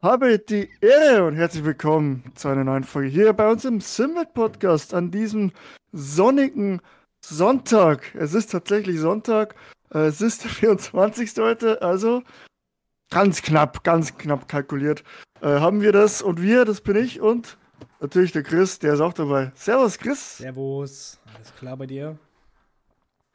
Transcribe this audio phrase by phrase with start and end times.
[0.00, 4.32] habe die Ehre und herzlich willkommen zu einer neuen Folge hier bei uns im Simmet
[4.32, 5.50] Podcast an diesem
[5.92, 6.80] sonnigen
[7.20, 8.14] Sonntag.
[8.14, 9.56] Es ist tatsächlich Sonntag.
[9.90, 11.32] Es ist der 24.
[11.38, 12.22] heute, also
[13.10, 15.02] ganz knapp, ganz knapp kalkuliert
[15.40, 16.22] äh, haben wir das.
[16.22, 17.58] Und wir, das bin ich und
[18.00, 19.50] natürlich der Chris, der ist auch dabei.
[19.56, 20.38] Servus, Chris.
[20.38, 21.18] Servus.
[21.34, 22.16] Alles klar bei dir?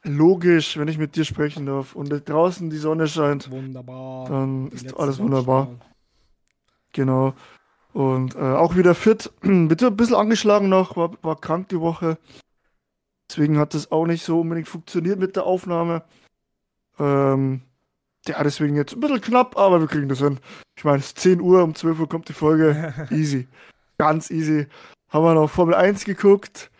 [0.02, 3.50] Logisch, wenn ich mit dir sprechen darf und draußen die Sonne scheint.
[3.50, 4.28] Wunderbar.
[4.28, 5.68] Dann die ist alles wunderbar.
[6.94, 7.34] Genau.
[7.92, 9.30] Und äh, auch wieder fit.
[9.42, 12.16] Bitte ein bisschen angeschlagen noch, war, war krank die Woche.
[13.28, 16.02] Deswegen hat das auch nicht so unbedingt funktioniert mit der Aufnahme.
[16.98, 17.62] Ähm,
[18.26, 20.40] ja, deswegen jetzt ein bisschen knapp, aber wir kriegen das hin.
[20.76, 22.94] Ich meine, es ist 10 Uhr, um 12 Uhr kommt die Folge.
[23.10, 23.48] Easy.
[23.98, 24.66] Ganz easy.
[25.08, 26.70] Haben wir noch Formel 1 geguckt.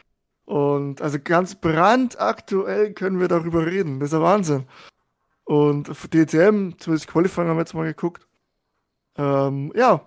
[0.46, 4.00] Und also ganz brandaktuell können wir darüber reden.
[4.00, 4.66] Das ist ja Wahnsinn.
[5.44, 8.26] Und DTM, zumindest Qualifying haben wir jetzt mal geguckt.
[9.16, 10.06] Ähm, ja.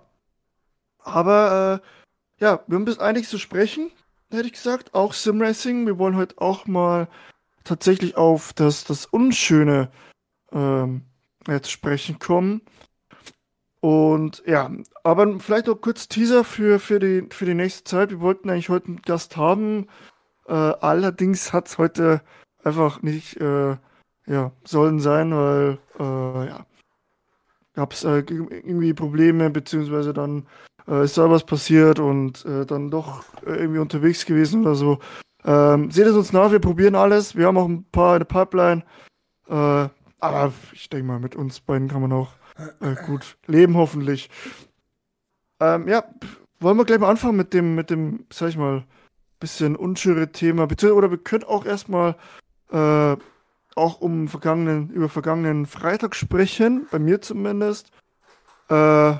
[0.98, 3.90] Aber äh, ja, wir bis einiges zu sprechen,
[4.30, 4.94] hätte ich gesagt.
[4.94, 5.86] Auch Simracing.
[5.86, 7.08] Wir wollen heute auch mal
[7.64, 9.90] tatsächlich auf das, das Unschöne
[10.52, 11.02] ähm,
[11.46, 12.62] ja, zu sprechen kommen.
[13.80, 14.70] Und ja,
[15.04, 18.10] aber vielleicht noch kurz Teaser für, für, die, für die nächste Zeit.
[18.10, 19.86] Wir wollten eigentlich heute einen Gast haben,
[20.46, 22.22] äh, allerdings hat es heute
[22.64, 23.76] einfach nicht äh,
[24.26, 26.66] ja, sollen sein, weil äh, ja,
[27.78, 30.48] gab es äh, irgendwie Probleme, beziehungsweise dann
[30.88, 34.98] äh, ist da was passiert und äh, dann doch irgendwie unterwegs gewesen oder so.
[35.44, 37.36] Ähm, seht es uns nach, wir probieren alles.
[37.36, 38.82] Wir haben auch ein paar in der Pipeline.
[39.46, 42.32] Äh, aber ich denke mal, mit uns beiden kann man auch
[42.80, 44.28] äh, gut leben, hoffentlich.
[45.60, 46.02] Ähm, ja,
[46.58, 48.82] wollen wir gleich mal anfangen mit dem, mit dem, sag ich mal,
[49.38, 50.64] bisschen unschöre Thema.
[50.64, 52.16] Oder wir können auch erstmal
[52.72, 53.16] äh,
[53.78, 57.90] auch um vergangenen, über vergangenen Freitag sprechen, bei mir zumindest.
[58.68, 59.14] Äh,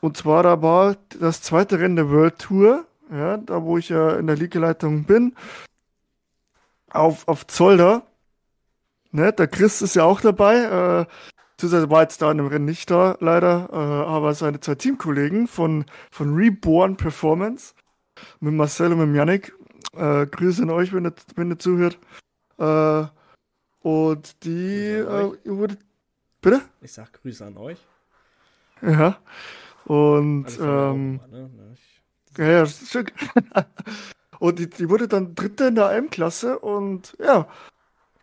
[0.00, 4.16] und zwar da war das zweite Rennen der World Tour, ja, da wo ich ja
[4.16, 5.34] in der Ligaleitung bin,
[6.90, 8.02] auf, auf Zolder.
[9.10, 11.06] Ne, der Chris ist ja auch dabei.
[11.06, 11.06] Äh,
[11.60, 15.48] Zusätzlich war jetzt da in dem Rennen nicht da, leider, äh, aber seine zwei Teamkollegen
[15.48, 17.74] von, von Reborn Performance
[18.38, 19.52] mit Marcel und mit Yannick.
[19.92, 21.98] Äh, Grüße an euch, wenn ihr, wenn ihr zuhört.
[22.58, 23.06] Äh,
[23.88, 25.78] und die äh, wurde.
[26.42, 26.60] Bitte?
[26.82, 27.78] Ich sag Grüße an euch.
[28.82, 29.18] Ja.
[29.86, 31.76] Und also ähm, Oma, ne?
[32.36, 33.10] ja, ja, schön.
[34.38, 37.48] und die, die wurde dann Dritte in der AM-Klasse und ja,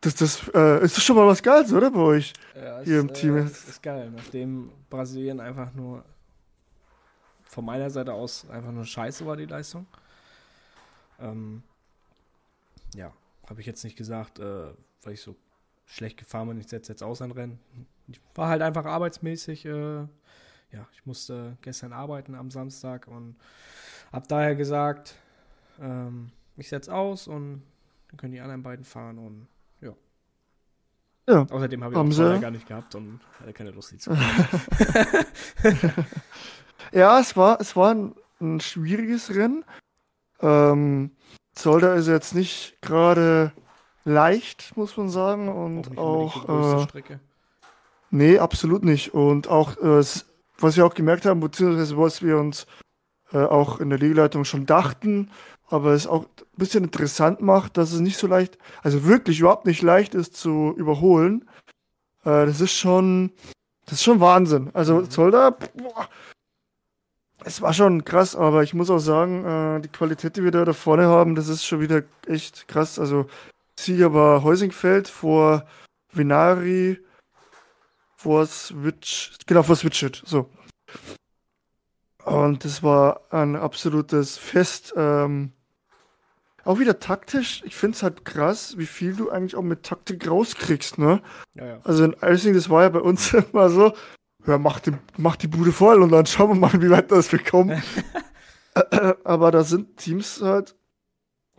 [0.02, 3.14] das, das äh, ist schon mal was Geiles, oder bei euch ja, hier ist, im
[3.14, 3.38] Team?
[3.38, 6.06] Äh, das ist geil, nachdem Brasilien einfach nur
[7.44, 9.88] von meiner Seite aus einfach nur scheiße war, die Leistung.
[11.20, 11.64] Ähm,
[12.94, 13.12] ja,
[13.50, 15.36] habe ich jetzt nicht gesagt, äh, weil ich so
[15.86, 17.60] schlecht gefahren bin, ich setze jetzt aus ein Rennen.
[18.08, 20.00] Ich war halt einfach arbeitsmäßig, äh,
[20.72, 23.36] ja, ich musste gestern arbeiten am Samstag und
[24.12, 25.16] habe daher gesagt,
[25.80, 27.64] ähm, ich setze aus und
[28.10, 29.48] dann können die anderen beiden fahren und
[29.82, 29.94] ja.
[31.28, 31.42] Ja.
[31.50, 34.12] Außerdem habe ich haben auch vorher gar nicht gehabt und hatte keine Lust, die zu
[36.92, 39.66] Ja, es war, es war ein, ein schwieriges Rennen.
[40.40, 41.12] Ähm,
[41.54, 43.52] Zolder ist jetzt nicht gerade
[44.06, 45.50] leicht, muss man sagen.
[45.50, 46.48] Und auch.
[46.48, 47.20] auch äh, Strecke.
[48.12, 49.14] Nee, absolut nicht.
[49.14, 50.04] Und auch, äh,
[50.60, 52.66] was wir auch gemerkt haben, beziehungsweise was wir uns
[53.34, 55.32] äh, auch in der Ligaleitung schon dachten,
[55.68, 59.66] aber es auch ein bisschen interessant macht, dass es nicht so leicht, also wirklich überhaupt
[59.66, 61.50] nicht leicht ist zu überholen.
[62.24, 63.32] Äh, das ist schon,
[63.86, 64.70] das ist schon Wahnsinn.
[64.74, 65.10] Also mhm.
[65.10, 66.08] Zolder, boah,
[67.44, 70.66] es war schon krass, aber ich muss auch sagen, äh, die Qualität, die wir da,
[70.66, 72.98] da vorne haben, das ist schon wieder echt krass.
[72.98, 73.28] Also
[73.80, 75.66] Sieger war Heusingfeld vor
[76.12, 77.00] Vinari,
[78.16, 80.50] vor Switch, genau, vor Switchit, so.
[82.24, 84.94] Und das war ein absolutes Fest.
[84.98, 85.52] Ähm,
[86.64, 87.62] auch wieder taktisch.
[87.64, 91.22] Ich finde es halt krass, wie viel du eigentlich auch mit Taktik rauskriegst, ne?
[91.54, 91.80] Ja, ja.
[91.84, 93.94] Also in Icing, das war ja bei uns immer so,
[94.48, 97.32] ja, mach die, mach die Bude voll und dann schauen wir mal, wie weit das
[97.32, 97.84] wir kommen.
[99.24, 100.76] Aber da sind Teams halt,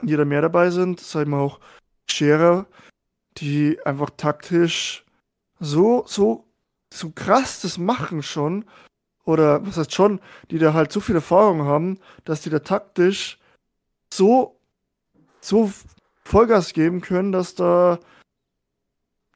[0.03, 1.61] die da mehr dabei sind, sag ich mal auch
[2.09, 2.67] Scherer,
[3.39, 5.05] die einfach taktisch
[5.61, 6.45] so, so,
[6.93, 8.65] so krass das machen schon.
[9.25, 10.21] Oder was heißt schon,
[10.51, 13.39] die da halt so viel Erfahrung haben, dass die da taktisch
[14.13, 14.61] so,
[15.41, 15.73] so
[16.23, 17.99] Vollgas geben können, dass da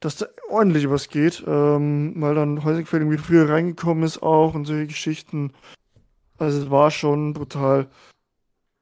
[0.01, 4.65] dass da ordentlich was geht, ähm, weil dann Heusingfeld irgendwie früher reingekommen ist auch und
[4.65, 5.53] solche Geschichten.
[6.39, 7.87] Also es war schon brutal.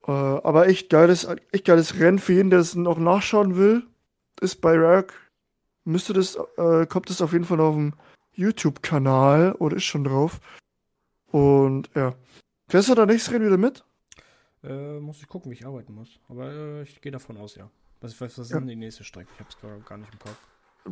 [0.09, 3.87] Äh, aber echt geiles, echt geiles Rennen für jeden, der es noch nachschauen will.
[4.41, 5.13] Ist bei Rack.
[5.85, 7.93] Müsste das, äh, kommt das auf jeden Fall auf dem
[8.33, 10.41] YouTube-Kanal oder ist schon drauf.
[11.31, 12.15] Und ja.
[12.69, 13.85] Fährst du da nächstes Rennen wieder mit?
[14.63, 16.19] Äh, muss ich gucken, wie ich arbeiten muss.
[16.29, 17.71] Aber äh, ich gehe davon aus, ja.
[18.01, 18.59] Was, was, was ist Ja.
[18.59, 19.29] denn die nächste Strecke?
[19.35, 20.37] Ich hab's gar, gar nicht im Kopf.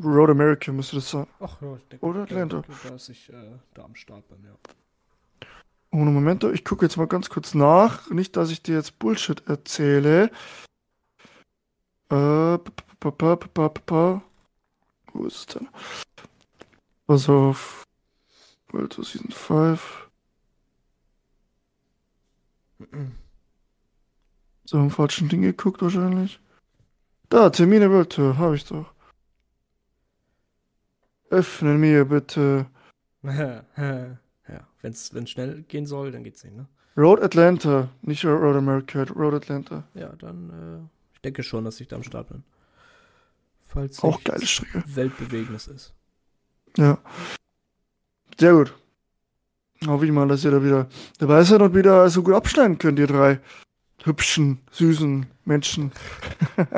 [0.04, 1.26] Road America müsste das sein.
[1.40, 2.04] Ach ja, ich denke.
[2.04, 2.62] Oder Atlanta.
[2.84, 4.54] Ja, dass ich äh, da am Start bin, ja.
[5.96, 8.10] Oh, Moment, ich gucke jetzt mal ganz kurz nach.
[8.10, 10.30] Nicht, dass ich dir jetzt Bullshit erzähle.
[12.10, 12.58] Äh.
[15.14, 15.68] Wo ist es denn?
[17.06, 17.82] Pass auf.
[18.72, 20.10] World Tour Season 5.
[24.66, 26.40] So, im falschen Ding geguckt wahrscheinlich.
[27.30, 28.92] Da, Termine World Tour, habe ich doch.
[31.30, 32.66] Öffnen mir bitte.
[34.86, 36.66] wenn es schnell gehen soll, dann geht's nicht, ne?
[36.96, 39.84] Road Atlanta, nicht Road America, Road Atlanta.
[39.94, 42.42] Ja, dann, äh, ich denke schon, dass ich da am Start bin.
[43.66, 44.82] Falls Auch geile Strecke.
[44.86, 45.92] Weltbewegendes ist.
[46.78, 46.98] Ja.
[48.38, 48.74] Sehr gut.
[49.86, 50.88] Hoffe ich mal, dass ihr da wieder
[51.18, 53.40] dabei seid und wieder so gut abschneiden könnt, ihr drei
[54.04, 55.92] hübschen, süßen Menschen.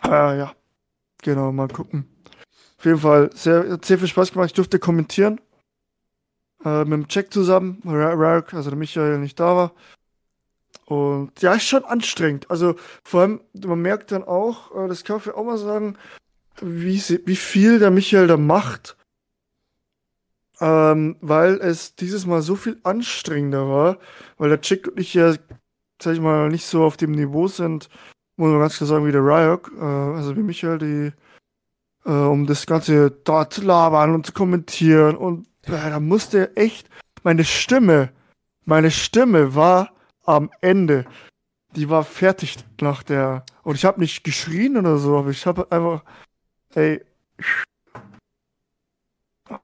[0.00, 0.54] ah, ja.
[1.22, 2.06] Genau, mal gucken.
[2.78, 4.46] Auf jeden Fall sehr, hat sehr viel Spaß gemacht.
[4.46, 5.38] Ich durfte kommentieren.
[6.64, 9.72] Äh, mit dem Jack zusammen, Ra- Rark, also der Michael nicht da war.
[10.84, 12.50] Und ja, ist schon anstrengend.
[12.50, 12.74] Also
[13.04, 15.96] vor allem, man merkt dann auch, äh, das kann ich auch mal sagen,
[16.60, 18.96] wie, sie, wie viel der Michael da macht.
[20.60, 23.98] Ähm, weil es dieses Mal so viel anstrengender war,
[24.36, 25.32] weil der Chick und ich ja,
[26.02, 27.88] sag ich mal, nicht so auf dem Niveau sind,
[28.36, 31.12] muss man ganz klar sagen, wie der Ryok, äh, also wie Michael, die,
[32.04, 36.88] äh, um das Ganze da zu labern und zu kommentieren und da musste echt,
[37.22, 38.10] meine Stimme,
[38.64, 39.92] meine Stimme war
[40.24, 41.04] am Ende,
[41.76, 45.70] die war fertig nach der, und ich habe nicht geschrien oder so, aber ich habe
[45.70, 46.02] einfach,
[46.74, 47.00] ey,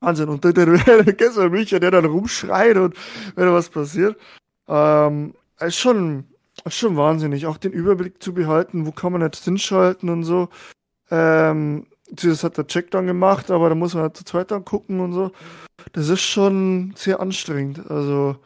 [0.01, 0.29] Wahnsinn.
[0.29, 2.97] Und der, der gestern Micha, der dann rumschreit und
[3.35, 4.19] wenn da was passiert.
[4.69, 6.25] Ähm, ist schon,
[6.65, 7.47] ist schon wahnsinnig.
[7.47, 10.49] Auch den Überblick zu behalten, wo kann man jetzt hinschalten und so.
[11.11, 14.64] Ähm, das hat der Check dann gemacht, aber da muss man halt zu zweit dann
[14.64, 15.32] gucken und so.
[15.93, 17.91] Das ist schon sehr anstrengend.
[17.91, 18.37] Also,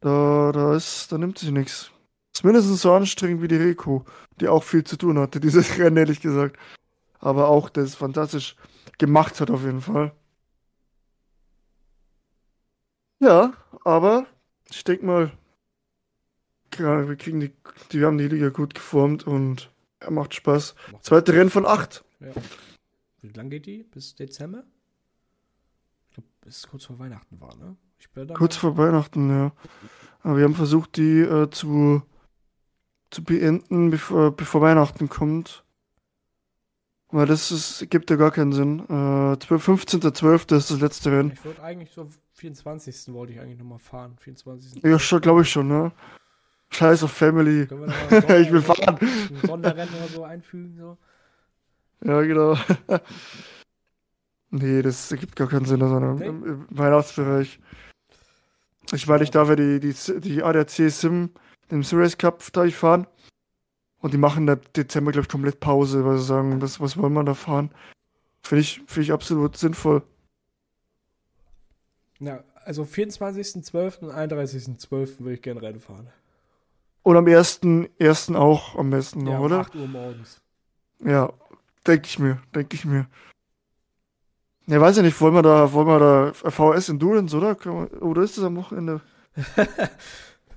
[0.00, 1.90] da, da ist, da nimmt sich nichts.
[2.34, 4.04] Ist mindestens so anstrengend wie die Rico,
[4.40, 6.58] die auch viel zu tun hatte, dieses Rennen, ehrlich gesagt
[7.26, 8.56] aber auch das fantastisch
[8.98, 10.12] gemacht hat auf jeden Fall.
[13.18, 14.26] Ja, aber
[14.70, 15.32] ich denke mal,
[16.76, 17.52] wir kriegen die,
[17.90, 20.74] die, wir haben die Liga gut geformt und er macht Spaß.
[21.00, 22.04] Zweite Rennen von acht.
[22.20, 22.32] Ja.
[23.22, 23.82] Wie lang geht die?
[23.82, 24.64] Bis Dezember?
[26.08, 27.76] Ich glaube, bis kurz vor Weihnachten war, ne?
[28.34, 29.52] Kurz vor Weihnachten, ja.
[30.22, 32.02] Aber wir haben versucht, die äh, zu,
[33.10, 35.64] zu beenden, bevor, bevor Weihnachten kommt.
[37.08, 38.80] Weil das ist, gibt ja gar keinen Sinn.
[38.80, 40.56] Äh, 12 15.12.
[40.56, 41.32] ist das letzte Rennen.
[41.32, 43.12] Ich wollte eigentlich so 24.
[43.12, 44.16] wollte ich eigentlich nochmal fahren.
[44.18, 44.82] 24.
[44.82, 45.92] Ja, glaube ich schon, ne?
[46.70, 47.66] Scheiß auf Family.
[47.66, 48.98] Können wir mal Ich will fahren.
[49.00, 50.96] ein Sonderrennen oder so einfügen, so?
[52.04, 52.58] Ja, genau.
[54.50, 56.26] nee, das ergibt gar keinen Sinn, also im, Nee.
[56.26, 57.58] im, im Weihnachtsbereich.
[58.92, 61.30] Ich meine, ich darf ja die, die, die ADAC Sim,
[61.70, 63.06] den Series Cup da ich fahren.
[63.98, 67.14] Und die machen im Dezember, glaube ich, komplett Pause, weil sie sagen, das, was wollen
[67.14, 67.70] wir da fahren?
[68.42, 70.02] Finde ich, finde ich absolut sinnvoll.
[72.20, 74.00] Ja, also 24.12.
[74.04, 75.20] und 31.12.
[75.20, 76.08] würde ich gerne Rennen fahren.
[77.06, 78.34] Und am 1.1.
[78.34, 79.58] auch am besten noch, ja, um oder?
[79.60, 80.40] 8 Uhr morgens.
[81.04, 81.32] Ja,
[81.86, 83.06] denke ich mir, denke ich mir.
[84.66, 87.56] Ja, weiß ja nicht, wollen wir da, wollen wir da VS Endurance, oder?
[88.02, 89.02] Oder ist das am Wochenende?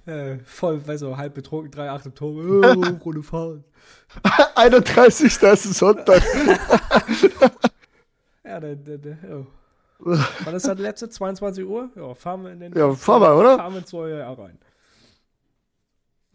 [0.05, 2.63] Äh, voll, weißt du, halb betrunken, 3,8 im Turm.
[2.63, 3.63] Oh, Runde fahren.
[4.55, 5.27] 31.
[5.27, 6.23] ist ein Sonntag.
[8.43, 9.45] Ja, der, der, der, ja.
[9.99, 11.09] Wann ist das letzte?
[11.09, 11.91] 22 Uhr?
[11.95, 12.73] Ja, fahren wir in den.
[12.73, 13.57] Ja, fahren wir, oder?
[13.57, 14.57] Fahren wir ins neue Jahr rein.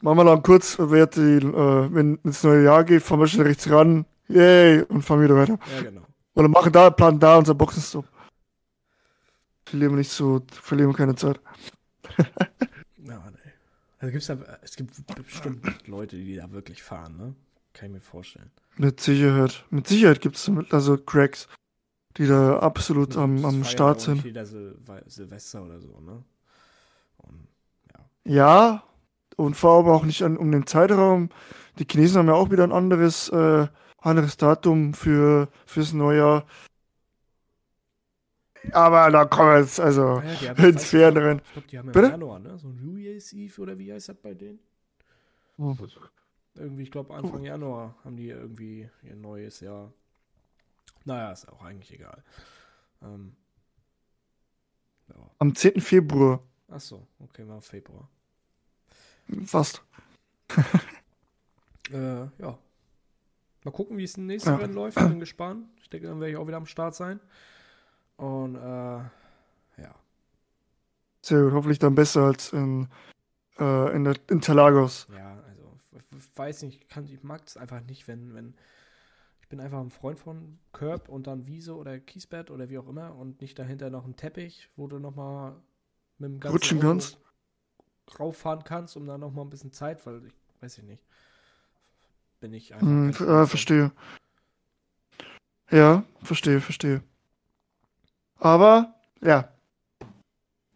[0.05, 3.47] Machen wir noch kurz, wer die, äh, wenn ins neue Jahr geht, fahren wir schnell
[3.47, 4.05] rechts ran.
[4.29, 5.59] Yay, und fahren wieder weiter.
[5.77, 6.03] Ja, genau.
[6.35, 8.05] Oder machen da, planen da unser Boxenstopp.
[9.65, 11.41] Verlieren wir nicht so, verlieren wir keine Zeit.
[12.99, 13.53] Ja, nee.
[13.99, 17.35] Also gibt's da, es gibt bestimmt Leute, die da wirklich fahren, ne?
[17.73, 18.51] Kann ich mir vorstellen.
[18.77, 19.65] Mit Sicherheit.
[19.71, 21.49] Mit Sicherheit gibt es also Cracks,
[22.19, 24.23] die da absolut am, am Start auch sind.
[24.23, 26.23] Sil Silvester oder so, ne?
[27.19, 27.49] Und,
[28.25, 28.83] Ja,
[29.37, 31.31] und vor allem auch nicht an, um den Zeitraum.
[31.79, 33.67] Die Chinesen haben ja auch wieder ein anderes, äh,
[33.99, 36.47] anderes Datum für, fürs Neujahr.
[38.73, 42.07] Aber da kommen wir jetzt, also, ja, ins weiß ich, glaube, die haben ja Bitte?
[42.07, 42.59] im Januar, ne?
[42.59, 44.59] So ein New Year's Eve oder wie heißt das bei denen?
[46.57, 49.93] Irgendwie, ich glaube, Anfang Januar haben die irgendwie ihr neues Jahr.
[51.05, 52.23] Naja, ist auch eigentlich egal.
[53.03, 53.37] Ähm,
[55.39, 55.81] Am 10.
[55.81, 56.41] Februar.
[56.69, 58.09] Ach so, okay, war Februar.
[59.45, 59.83] Fast.
[61.91, 62.59] äh, ja.
[63.65, 64.57] Mal gucken, wie es im nächsten ja.
[64.57, 64.99] Rennen läuft.
[64.99, 65.67] Ich bin gespannt.
[65.81, 67.19] Ich denke, dann werde ich auch wieder am Start sein.
[68.17, 69.95] Und äh, ja.
[71.23, 71.53] Sehr gut.
[71.53, 72.89] Hoffentlich dann besser als in,
[73.59, 75.09] äh, in der Interlagos.
[75.17, 78.55] Ja, also ich weiß nicht, kann, ich mag es einfach nicht, wenn, wenn
[79.41, 82.89] ich bin einfach ein Freund von Curb und dann Wiese oder Kiesbett oder wie auch
[82.89, 85.55] immer und nicht dahinter noch ein Teppich, wo du nochmal
[86.19, 87.19] mit dem ganzen Rutschen kannst.
[88.19, 91.03] Rauffahren kannst, um dann nochmal ein bisschen Zeit, weil ich weiß ich nicht.
[92.41, 92.87] Bin ich einfach.
[92.87, 93.93] Hm, äh, verstehe.
[95.71, 97.03] Ja, verstehe, verstehe.
[98.39, 99.49] Aber, ja.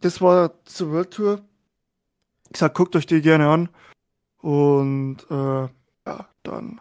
[0.00, 1.40] Das war zur World Tour.
[2.50, 3.68] Ich sag, guckt euch die gerne an.
[4.40, 5.68] Und äh,
[6.06, 6.80] ja, dann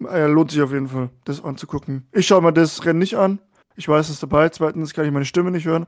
[0.00, 2.06] äh, lohnt sich auf jeden Fall, das anzugucken.
[2.12, 3.40] Ich schaue mir das Rennen nicht an.
[3.76, 4.48] Ich weiß es dabei.
[4.50, 5.86] Zweitens kann ich meine Stimme nicht hören.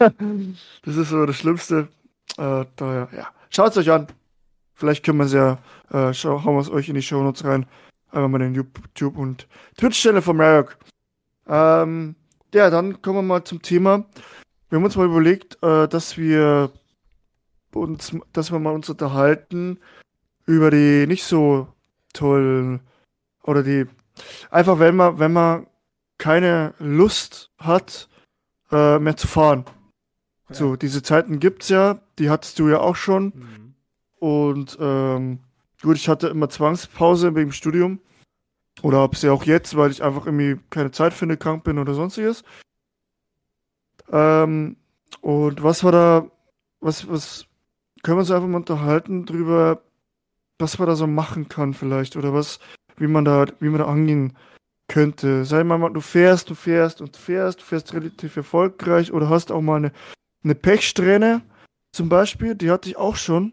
[0.82, 1.88] das ist so das Schlimmste.
[2.38, 3.28] Äh, daher, ja.
[3.50, 4.06] Schaut es euch an.
[4.74, 5.58] Vielleicht können wir es ja,
[5.90, 7.66] äh, schau, hauen wir es euch in die Show Notes rein.
[8.10, 10.76] Einfach mal den YouTube und Twitch-Channel von Marek.
[11.46, 12.14] Ähm,
[12.54, 14.04] ja, dann kommen wir mal zum Thema.
[14.68, 16.70] Wir haben uns mal überlegt, äh, dass wir
[17.74, 19.78] uns, dass wir mal uns unterhalten
[20.46, 21.68] über die nicht so
[22.12, 22.80] tollen
[23.44, 23.86] oder die
[24.50, 25.66] einfach wenn man wenn man
[26.18, 28.08] keine Lust hat
[28.72, 29.64] äh, mehr zu fahren.
[30.50, 30.54] Ja.
[30.54, 33.74] So diese Zeiten gibt's ja, die hattest du ja auch schon mhm.
[34.18, 35.38] und ähm,
[35.80, 38.00] gut, ich hatte immer Zwangspause wegen Studium
[38.82, 41.94] oder habe sie auch jetzt, weil ich einfach irgendwie keine Zeit finde, krank bin oder
[41.94, 42.44] sonstiges.
[44.10, 44.76] Ähm,
[45.20, 46.30] und was war da,
[46.80, 47.46] was, was,
[48.02, 49.82] können wir uns einfach mal unterhalten drüber,
[50.58, 52.58] was man da so machen kann vielleicht oder was,
[52.96, 54.36] wie man da, wie man da angehen
[54.88, 55.44] könnte.
[55.44, 59.60] Sei mal, du fährst, du fährst und fährst, du fährst relativ erfolgreich oder hast auch
[59.60, 59.92] mal eine,
[60.42, 61.42] eine Pechsträhne
[61.92, 63.52] zum Beispiel, die hatte ich auch schon,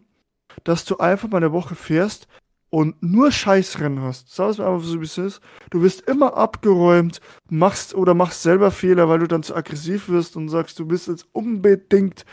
[0.64, 2.28] dass du einfach mal eine Woche fährst
[2.70, 4.34] und nur Scheißrennen hast.
[4.34, 5.42] Sag es mir einfach so, wie es ist.
[5.70, 10.36] Du wirst immer abgeräumt, machst oder machst selber Fehler, weil du dann zu aggressiv wirst
[10.36, 12.26] und sagst, du willst jetzt unbedingt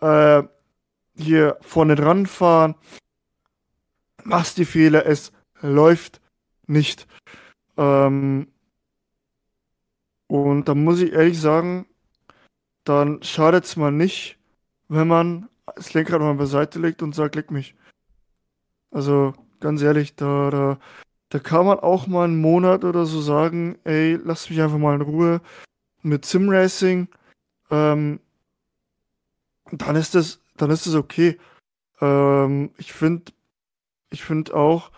[0.00, 0.42] äh,
[1.16, 2.74] hier vorne dran fahren.
[4.24, 6.20] Machst die Fehler, es läuft
[6.66, 7.06] nicht.
[7.76, 8.48] Ähm,
[10.26, 11.86] und da muss ich ehrlich sagen,
[12.88, 14.38] dann schadet es mal nicht,
[14.88, 17.74] wenn man das Lenkrad mal beiseite legt und sagt, leg mich.
[18.90, 20.78] Also, ganz ehrlich, da, da,
[21.28, 24.94] da kann man auch mal einen Monat oder so sagen, ey, lass mich einfach mal
[24.94, 25.40] in Ruhe
[26.02, 27.08] mit Simracing.
[27.70, 28.20] Ähm,
[29.70, 31.38] dann ist das, dann ist das okay.
[32.00, 33.32] Ähm, ich finde,
[34.10, 34.90] ich finde auch,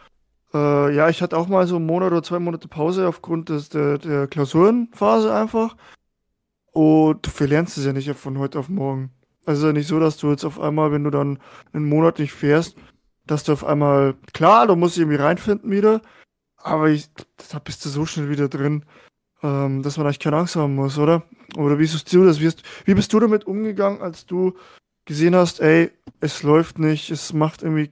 [0.55, 3.69] äh, ja, ich hatte auch mal so einen Monat oder zwei Monate Pause aufgrund des,
[3.69, 5.77] der, der Klausurenphase einfach.
[6.73, 9.11] Und du verlernst es ja nicht von heute auf morgen.
[9.47, 11.39] Also ja nicht so, dass du jetzt auf einmal, wenn du dann
[11.73, 12.77] einen Monat nicht fährst,
[13.27, 16.03] dass du auf einmal, klar, du musst irgendwie reinfinden wieder,
[16.57, 17.09] aber ich,
[17.51, 18.85] da bist du so schnell wieder drin,
[19.43, 21.23] ähm, dass man eigentlich keine Angst haben muss, oder?
[21.57, 22.41] Oder wie bist du das?
[22.41, 22.53] Wie,
[22.85, 24.55] wie bist du damit umgegangen, als du
[25.05, 27.91] gesehen hast, ey, es läuft nicht, es macht irgendwie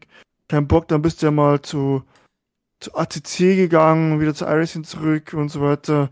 [0.49, 2.03] keinen Bock, dann bist du ja mal zu,
[2.81, 6.11] zu ACC gegangen, wieder zu iRacing zurück und so weiter.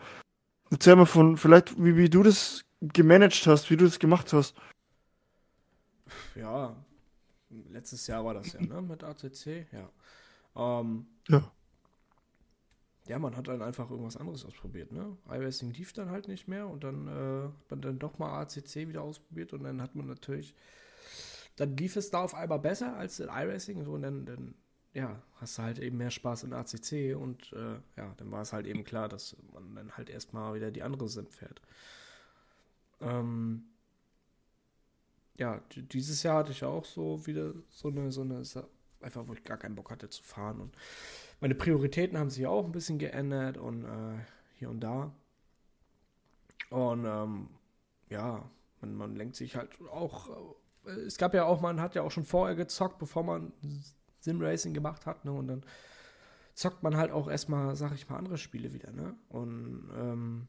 [0.70, 4.54] Erzähl mal von, vielleicht, wie, wie du das gemanagt hast, wie du das gemacht hast.
[6.34, 6.76] Ja,
[7.70, 8.82] letztes Jahr war das ja, ne?
[8.82, 9.90] Mit ACC, ja.
[10.56, 11.52] Ähm, ja.
[13.08, 15.16] Ja, man hat dann einfach irgendwas anderes ausprobiert, ne?
[15.28, 18.88] iRacing lief dann halt nicht mehr und dann äh, hat man dann doch mal ACC
[18.88, 20.56] wieder ausprobiert und dann hat man natürlich,
[21.54, 24.54] dann lief es da auf einmal besser als in iRacing so und dann, dann
[24.96, 28.54] ja, hast du halt eben mehr Spaß in ACC und äh, ja, dann war es
[28.54, 31.60] halt eben klar, dass man dann halt erstmal wieder die andere Sim fährt.
[33.02, 33.64] Ähm,
[35.36, 38.42] ja, dieses Jahr hatte ich auch so wieder so eine, so eine,
[39.02, 40.62] einfach wo ich gar keinen Bock hatte zu fahren.
[40.62, 40.74] Und
[41.40, 44.18] meine Prioritäten haben sich auch ein bisschen geändert und äh,
[44.54, 45.12] hier und da.
[46.70, 47.48] Und ähm,
[48.08, 48.48] ja,
[48.80, 50.56] man, man lenkt sich halt auch.
[50.86, 53.52] Äh, es gab ja auch, man hat ja auch schon vorher gezockt, bevor man
[54.26, 55.32] Sim-Racing gemacht hat, ne?
[55.32, 55.62] Und dann
[56.54, 59.14] zockt man halt auch erstmal, sag ich mal, andere Spiele wieder, ne?
[59.28, 60.48] Und ähm,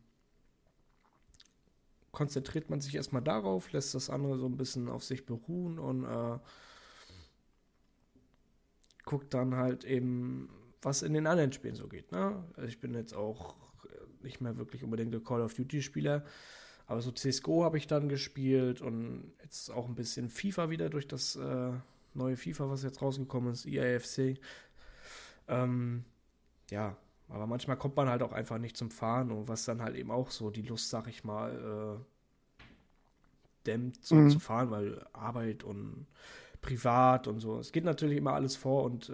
[2.11, 6.03] konzentriert man sich erstmal darauf, lässt das andere so ein bisschen auf sich beruhen und
[6.03, 6.39] äh,
[9.05, 10.49] guckt dann halt eben,
[10.81, 12.11] was in den anderen Spielen so geht.
[12.11, 12.43] Ne?
[12.55, 13.55] Also ich bin jetzt auch
[14.23, 16.25] nicht mehr wirklich unbedingt der Call of Duty-Spieler,
[16.87, 21.07] aber so CSGO habe ich dann gespielt und jetzt auch ein bisschen FIFA wieder durch
[21.07, 21.71] das äh,
[22.17, 24.39] neue FIFA, was jetzt rausgekommen ist, EAFC.
[25.47, 26.03] Ähm,
[26.69, 26.97] ja,
[27.29, 30.11] aber manchmal kommt man halt auch einfach nicht zum Fahren und was dann halt eben
[30.11, 32.65] auch so die Lust, sag ich mal, äh,
[33.65, 34.29] dämmt, so mhm.
[34.29, 36.07] zu fahren, weil Arbeit und
[36.61, 37.59] privat und so.
[37.59, 39.13] Es geht natürlich immer alles vor und äh,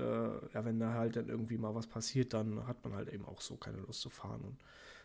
[0.53, 3.41] ja, wenn da halt dann irgendwie mal was passiert, dann hat man halt eben auch
[3.41, 4.41] so keine Lust zu fahren.
[4.41, 4.57] Und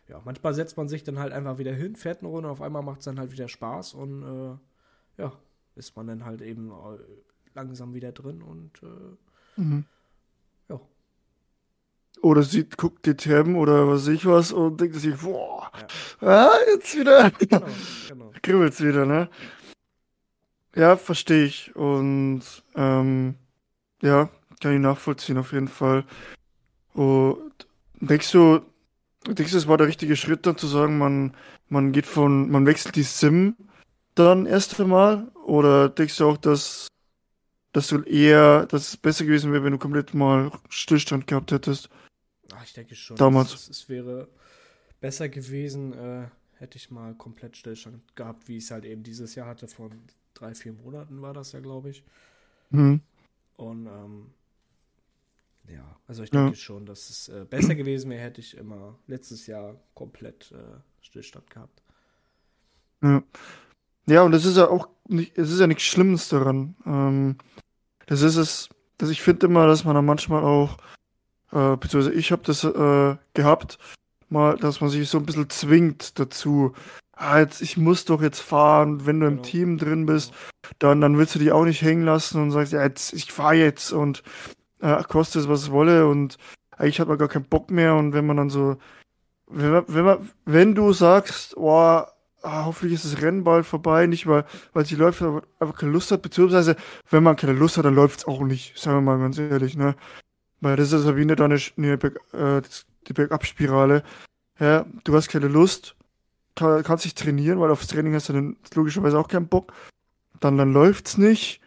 [0.07, 2.83] ja, manchmal setzt man sich dann halt einfach wieder hin, fährt eine Runde, auf einmal
[2.83, 5.33] macht es dann halt wieder Spaß und äh, ja,
[5.75, 6.97] ist man dann halt eben äh,
[7.59, 9.85] langsam wieder drin und äh, mhm.
[10.69, 10.79] ja.
[12.21, 15.69] Oder sieht, guckt die Themen oder was ich was und denkt sich, boah,
[16.21, 16.27] ja.
[16.27, 17.31] ah, jetzt wieder.
[17.31, 17.65] Genau,
[18.07, 18.31] genau.
[18.41, 19.29] Kribbelt's wieder, ne?
[20.75, 21.75] Ja, verstehe ich.
[21.75, 22.43] Und
[22.75, 23.35] ähm,
[24.01, 24.29] ja,
[24.61, 26.05] kann ich nachvollziehen auf jeden Fall.
[26.93, 27.67] Und
[27.99, 28.61] denkst du,
[29.27, 31.35] denkst du, es war der richtige Schritt dann zu sagen, man,
[31.67, 33.55] man geht von, man wechselt die Sim
[34.15, 35.29] dann erst einmal?
[35.45, 36.87] Oder denkst du auch, dass,
[37.71, 41.89] dass du eher, dass es besser gewesen wäre, wenn du komplett mal Stillstand gehabt hättest?
[42.53, 43.17] Ach, ich denke schon.
[43.17, 43.53] Damals.
[43.53, 44.27] Es, es wäre
[44.99, 49.35] besser gewesen, äh, hätte ich mal komplett Stillstand gehabt, wie ich es halt eben dieses
[49.35, 49.91] Jahr hatte, von
[50.33, 52.03] drei, vier Monaten war das ja, glaube ich.
[52.69, 53.01] Mhm.
[53.55, 54.31] Und ähm,
[55.67, 56.55] ja, also ich denke ja.
[56.55, 61.49] schon, dass es äh, besser gewesen wäre, hätte ich immer letztes Jahr komplett äh, Stillstand
[61.49, 61.83] gehabt.
[63.01, 63.23] Ja.
[64.07, 66.75] Ja, und das ist ja auch nicht, es ist ja nichts Schlimmes daran.
[66.85, 67.37] Ähm,
[68.09, 70.77] das ist es, dass ich finde immer, dass man dann manchmal auch,
[71.51, 73.77] äh, beziehungsweise ich habe das äh, gehabt,
[74.29, 76.73] mal, dass man sich so ein bisschen zwingt dazu,
[77.13, 79.47] ah, jetzt, ich muss doch jetzt fahren, wenn du im genau.
[79.47, 80.33] Team drin bist,
[80.79, 83.55] dann, dann willst du dich auch nicht hängen lassen und sagst, ja, jetzt, ich fahre
[83.55, 84.23] jetzt und
[84.81, 86.37] äh, kostet es, was es wolle und
[86.71, 87.95] eigentlich hat man gar keinen Bock mehr.
[87.95, 88.77] Und wenn man dann so,
[89.47, 92.01] wenn, man, wenn, man, wenn du sagst, oh,
[92.41, 95.91] ah, hoffentlich ist das Rennen bald vorbei, nicht weil, weil sie läuft, aber einfach keine
[95.91, 96.75] Lust hat, beziehungsweise
[97.09, 99.75] wenn man keine Lust hat, dann läuft es auch nicht, sagen wir mal ganz ehrlich,
[99.75, 99.95] ne?
[100.61, 102.61] Weil das ist ja wie eine, eine, eine äh,
[103.07, 104.03] die Bergabspirale.
[104.59, 105.95] Ja, du hast keine Lust,
[106.55, 109.73] kann, kannst dich trainieren, weil aufs Training hast du dann logischerweise auch keinen Bock.
[110.39, 111.61] Dann, dann läuft's nicht.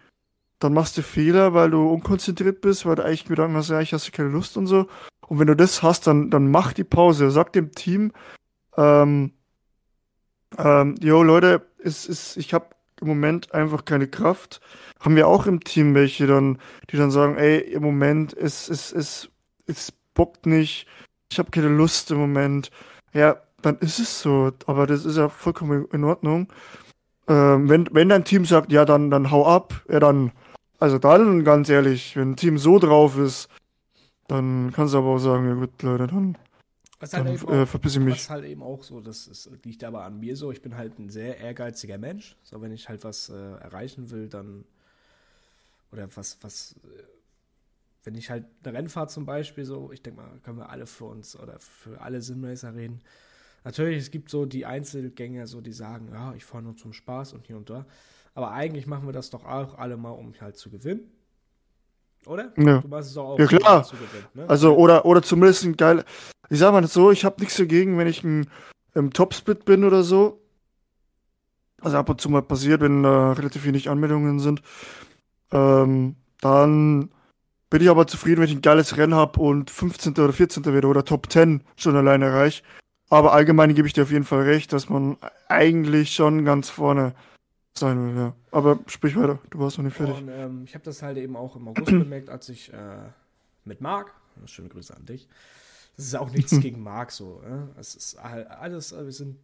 [0.58, 3.92] Dann machst du Fehler, weil du unkonzentriert bist, weil du eigentlich Gedanken hast, ja, ich
[3.92, 4.86] hast du keine Lust und so.
[5.26, 7.30] Und wenn du das hast, dann, dann mach die Pause.
[7.30, 8.12] Sag dem Team,
[8.76, 9.32] ähm,
[10.58, 12.66] ähm, jo, Leute, es ist, ich habe
[13.00, 14.60] im Moment einfach keine Kraft.
[15.00, 16.58] Haben wir auch im Team welche dann,
[16.90, 19.28] die dann sagen, ey, im Moment, es, es, es,
[19.66, 20.86] es bockt nicht,
[21.30, 22.70] ich habe keine Lust im Moment.
[23.12, 24.52] Ja, dann ist es so.
[24.66, 26.52] Aber das ist ja vollkommen in Ordnung.
[27.28, 30.32] Ähm, wenn, wenn dein Team sagt, ja, dann, dann hau ab, ja, dann,
[30.78, 33.48] also dann, ganz ehrlich, wenn ein Team so drauf ist,
[34.28, 36.36] dann kannst du aber auch sagen, ja gut, Leute, dann,
[37.02, 38.14] was halt, dann, eben äh, verpiss ich mich.
[38.14, 40.98] Was halt eben auch so, das ist, liegt aber an mir so, ich bin halt
[40.98, 42.36] ein sehr ehrgeiziger Mensch.
[42.42, 44.64] So, wenn ich halt was äh, erreichen will, dann,
[45.90, 47.02] oder was, was, äh,
[48.04, 51.04] wenn ich halt eine Rennfahrt zum Beispiel so, ich denke mal, können wir alle für
[51.04, 53.02] uns oder für alle Sinnracer reden,
[53.64, 57.32] Natürlich, es gibt so die Einzelgänger, so die sagen, ja, ich fahre nur zum Spaß
[57.32, 57.86] und hier und da.
[58.34, 61.10] Aber eigentlich machen wir das doch auch alle mal, um halt zu gewinnen.
[62.26, 62.52] Oder?
[62.56, 62.78] Ja.
[62.78, 63.86] Du machst es auch, ja, klar.
[64.34, 64.44] Ne?
[64.48, 66.04] Also, oder, oder zumindest ein geil.
[66.50, 68.48] Ich sag mal so, ich habe nichts dagegen, wenn ich ein,
[68.94, 70.40] im Topsplit bin oder so.
[71.80, 74.62] Also ab und zu mal passiert, wenn da relativ wenig Anmeldungen sind.
[75.50, 77.10] Ähm, dann
[77.70, 80.12] bin ich aber zufrieden, wenn ich ein geiles Rennen habe und 15.
[80.12, 80.64] oder 14.
[80.66, 82.62] werde oder Top 10 schon alleine erreiche.
[83.08, 85.16] Aber allgemein gebe ich dir auf jeden Fall recht, dass man
[85.48, 87.14] eigentlich schon ganz vorne
[87.74, 88.34] sein will, ja.
[88.50, 90.16] Aber sprich weiter, du warst noch nicht fertig.
[90.16, 93.08] Und, ähm, ich habe das halt eben auch im August bemerkt, als ich äh,
[93.64, 94.12] mit Marc,
[94.46, 95.28] schöne Grüße an dich,
[95.96, 97.80] das ist auch nichts gegen Marc so, äh?
[97.80, 99.36] es ist halt alles, äh, wir sind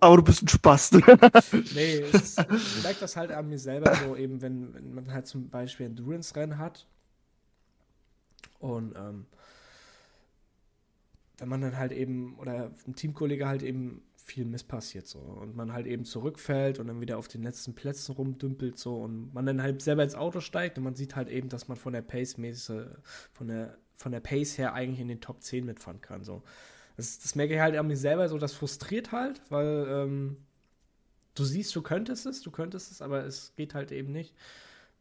[0.00, 0.92] aber du bist ein Spaß.
[1.74, 5.28] nee, ist, ich merke das halt an mir selber so, eben wenn, wenn man halt
[5.28, 6.86] zum Beispiel Endurance-Rennen hat
[8.58, 9.26] und ähm,
[11.38, 15.56] wenn man dann halt eben, oder ein Teamkollege halt eben viel Mist passiert so und
[15.56, 19.46] man halt eben zurückfällt und dann wieder auf den letzten Plätzen rumdümpelt so und man
[19.46, 22.02] dann halt selber ins Auto steigt und man sieht halt eben, dass man von der
[22.02, 22.36] Pace
[23.32, 26.42] von der von der Pace her eigentlich in den Top 10 mitfahren kann so.
[26.96, 30.36] Das, das merke ich halt an mir selber so, das frustriert halt, weil ähm,
[31.34, 34.34] du siehst, du könntest es, du könntest es, aber es geht halt eben nicht,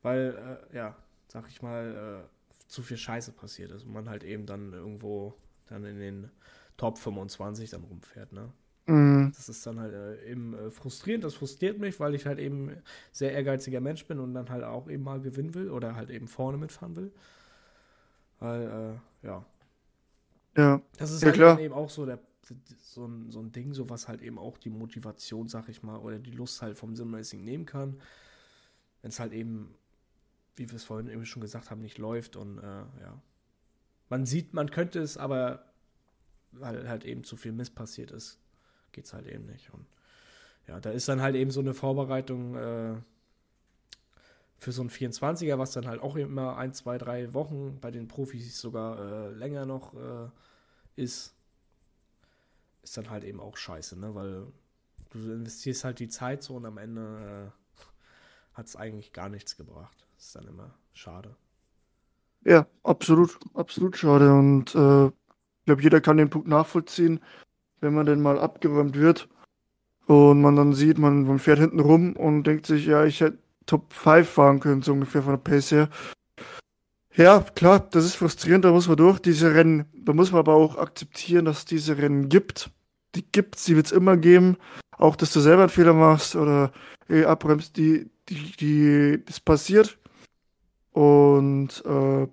[0.02, 4.24] weil äh, ja, sag ich mal, äh, zu viel Scheiße passiert ist und man halt
[4.24, 5.34] eben dann irgendwo
[5.68, 6.32] dann in den
[6.78, 8.52] Top 25 dann rumfährt, ne?
[8.88, 9.34] Mhm.
[9.36, 11.24] Das ist dann halt äh, eben äh, frustrierend.
[11.24, 12.72] Das frustriert mich, weil ich halt eben
[13.12, 16.28] sehr ehrgeiziger Mensch bin und dann halt auch eben mal gewinnen will oder halt eben
[16.28, 17.12] vorne mitfahren will.
[18.40, 18.62] Weil,
[19.24, 19.46] äh, ja.
[20.56, 20.82] Ja.
[20.98, 21.60] Das ist ja, halt klar.
[21.60, 22.20] eben auch so, der,
[22.80, 25.98] so, ein, so ein Ding, so was halt eben auch die Motivation, sag ich mal,
[25.98, 28.00] oder die Lust halt vom Simracing nehmen kann.
[29.02, 29.76] Wenn es halt eben,
[30.56, 32.62] wie wir es vorhin eben schon gesagt haben, nicht läuft und äh,
[33.02, 33.22] ja,
[34.10, 35.66] man sieht, man könnte es, aber
[36.54, 38.40] weil halt eben zu viel Mist passiert ist,
[38.98, 39.72] geht es halt eben nicht.
[39.72, 39.86] Und
[40.68, 42.96] ja, da ist dann halt eben so eine Vorbereitung äh,
[44.58, 48.08] für so ein 24er, was dann halt auch immer ein, zwei, drei Wochen, bei den
[48.08, 50.30] Profis sogar äh, länger noch äh,
[50.96, 51.36] ist,
[52.82, 54.16] ist dann halt eben auch scheiße, ne?
[54.16, 54.48] Weil
[55.12, 59.58] du investierst halt die Zeit so und am Ende äh, hat es eigentlich gar nichts
[59.58, 60.08] gebracht.
[60.18, 61.36] Ist dann immer schade.
[62.44, 64.34] Ja, absolut, absolut schade.
[64.34, 67.20] Und äh, ich glaube, jeder kann den Punkt nachvollziehen,
[67.82, 69.28] wenn man denn mal abgeräumt wird
[70.06, 73.40] und man dann sieht, man, man fährt hinten rum und denkt sich, ja, ich hätte
[73.66, 75.90] Top 5 fahren können, so ungefähr von der Pace her.
[77.16, 79.20] Ja, klar, das ist frustrierend, da muss man durch.
[79.20, 82.70] Diese Rennen, da muss man aber auch akzeptieren, dass es diese Rennen gibt.
[83.16, 84.58] Die gibt's, die wird's immer geben.
[84.98, 86.72] Auch, dass du selber einen Fehler machst oder
[87.10, 89.98] eh, abbremst, die, die, die, das passiert.
[90.92, 92.28] Und äh,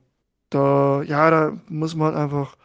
[0.51, 2.57] da, ja, da muss man halt einfach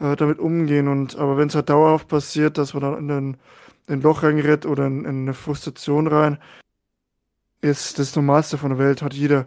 [0.00, 0.88] äh, damit umgehen.
[0.88, 3.36] Und aber wenn es halt dauerhaft passiert, dass man dann in ein,
[3.86, 6.38] in ein Loch reingerät oder in, in eine Frustration rein,
[7.60, 9.46] ist das Normalste von der Welt, hat jeder.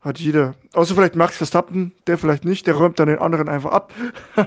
[0.00, 0.54] Hat jeder.
[0.74, 3.92] Außer vielleicht Max Verstappen, der vielleicht nicht, der räumt dann den anderen einfach ab.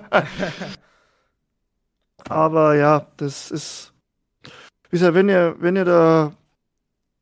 [2.30, 3.94] Aber ja, das ist.
[4.90, 6.34] Wie gesagt, wenn ihr, wenn ihr da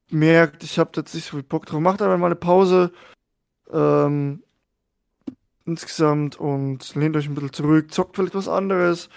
[0.09, 2.91] merkt, ich habe jetzt nicht so viel Bock drauf, macht aber mal eine Pause
[3.71, 4.43] ähm,
[5.65, 9.09] insgesamt und lehnt euch ein bisschen zurück, zockt vielleicht was anderes,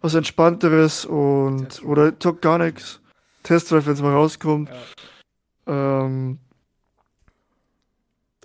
[0.00, 3.00] was entspannteres und oder zockt gar nichts.
[3.42, 4.70] Testdrive, wenn es mal rauskommt.
[5.66, 6.04] Ja.
[6.06, 6.38] Ähm,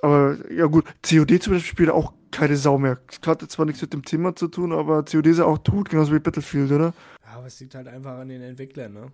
[0.01, 2.99] aber ja gut, COD zum Beispiel spielt auch keine Sau mehr.
[3.07, 5.89] Das hatte zwar nichts mit dem Thema zu tun, aber COD ist ja auch tot,
[5.89, 6.93] genauso wie Battlefield, oder?
[7.25, 9.11] Ja, aber es liegt halt einfach an den Entwicklern, ne?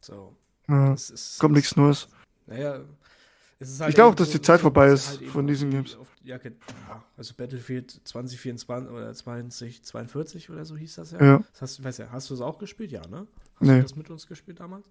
[0.00, 0.34] So.
[0.68, 2.08] Ja, ist, kommt nichts Neues.
[2.46, 2.80] Naja,
[3.60, 5.96] Halt ich glaube dass die Zeit vorbei ist halt von diesen Games.
[5.96, 6.38] Auf, ja,
[7.16, 11.24] also Battlefield 2024 oder 2042 oder so hieß das ja.
[11.24, 11.44] ja.
[11.52, 12.92] Das hast, weißt ja, hast du es auch gespielt?
[12.92, 13.26] Ja, ne?
[13.56, 13.76] Hast nee.
[13.76, 14.84] du das mit uns gespielt damals?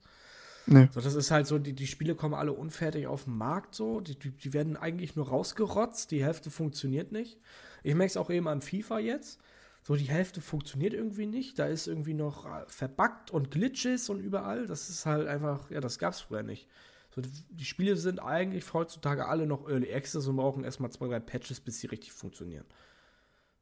[0.66, 0.88] Nee.
[0.94, 4.00] So, das ist halt so, die, die Spiele kommen alle unfertig auf den Markt so.
[4.00, 6.12] Die, die, die werden eigentlich nur rausgerotzt.
[6.12, 7.38] Die Hälfte funktioniert nicht.
[7.84, 9.40] Ich merke es auch eben an FIFA jetzt.
[9.86, 11.60] So, die Hälfte funktioniert irgendwie nicht.
[11.60, 14.66] Da ist irgendwie noch äh, verbuggt und Glitches und überall.
[14.66, 16.68] Das ist halt einfach, ja, das gab es früher nicht.
[17.14, 21.20] So, die Spiele sind eigentlich heutzutage alle noch Early Access und brauchen erstmal zwei, drei
[21.20, 22.66] Patches, bis sie richtig funktionieren.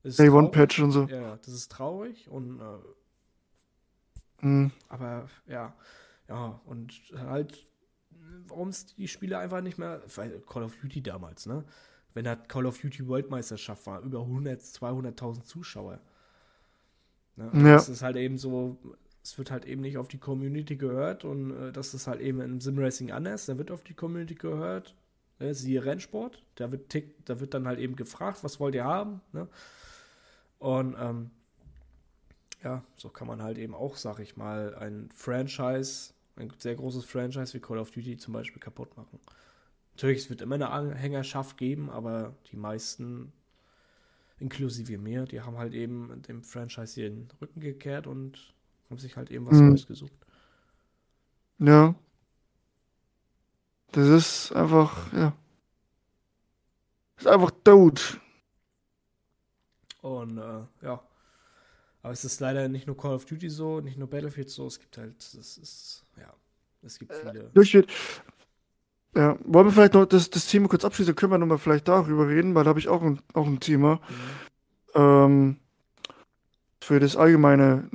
[0.03, 1.03] Day One Patch und so.
[1.05, 4.71] Ja, das ist traurig und äh, mhm.
[4.87, 5.75] aber ja,
[6.29, 7.67] ja, und halt,
[8.47, 11.65] warum es die Spiele einfach nicht mehr, weil Call of Duty damals, ne?
[12.13, 15.99] Wenn da Call of Duty Weltmeisterschaft war, über 100, 200.000 Zuschauer.
[17.35, 17.51] Ne?
[17.53, 17.75] Ja.
[17.75, 18.77] Das ist halt eben so,
[19.23, 22.41] es wird halt eben nicht auf die Community gehört und äh, das ist halt eben
[22.41, 23.45] im Simracing anders.
[23.45, 24.95] Da wird auf die Community gehört.
[25.39, 25.53] Ne?
[25.53, 26.43] Siehe Rennsport.
[26.55, 29.21] Da wird, tick, da wird dann halt eben gefragt, was wollt ihr haben?
[29.31, 29.47] Ne?
[30.59, 31.31] Und ähm,
[32.63, 37.05] ja, so kann man halt eben auch, sag ich mal, ein Franchise, ein sehr großes
[37.05, 39.19] Franchise wie Call of Duty zum Beispiel kaputt machen.
[39.93, 43.33] Natürlich, es wird immer eine Anhängerschaft geben, aber die meisten,
[44.39, 48.53] inklusive mir, die haben halt eben dem Franchise den Rücken gekehrt und
[48.91, 49.69] haben sich halt eben was mhm.
[49.69, 50.13] Neues gesucht.
[51.59, 51.95] Ja.
[53.93, 55.33] Das ist einfach, ja.
[57.17, 58.19] Ist einfach tot.
[60.01, 61.01] Und äh, ja.
[62.03, 64.79] Aber es ist leider nicht nur Call of Duty so, nicht nur Battlefield so, es
[64.79, 66.33] gibt halt, es ist, ja,
[66.81, 67.51] es gibt viele.
[67.53, 67.87] Durchgeht.
[69.15, 72.27] Ja, wollen wir vielleicht noch das, das Thema kurz abschließen, können wir nochmal vielleicht darüber
[72.27, 73.95] reden, weil da habe ich auch ein, auch ein Thema.
[73.95, 74.95] Mhm.
[74.95, 75.59] Ähm,
[76.81, 77.87] für das allgemeine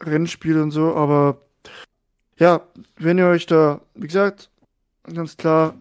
[0.00, 1.38] Rennspiel und so, aber
[2.38, 2.62] ja,
[2.96, 4.50] wenn ihr euch da, wie gesagt,
[5.04, 5.74] ganz klar,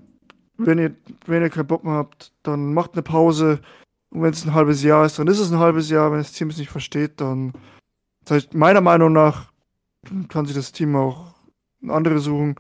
[0.58, 3.60] wenn ihr, wenn ihr keinen Bock mehr habt, dann macht eine Pause.
[4.12, 6.12] Und wenn es ein halbes Jahr ist, dann ist es ein halbes Jahr.
[6.12, 7.54] Wenn das Team es nicht versteht, dann,
[8.54, 9.52] meiner Meinung nach,
[10.28, 11.34] kann sich das Team auch
[11.88, 12.56] andere suchen.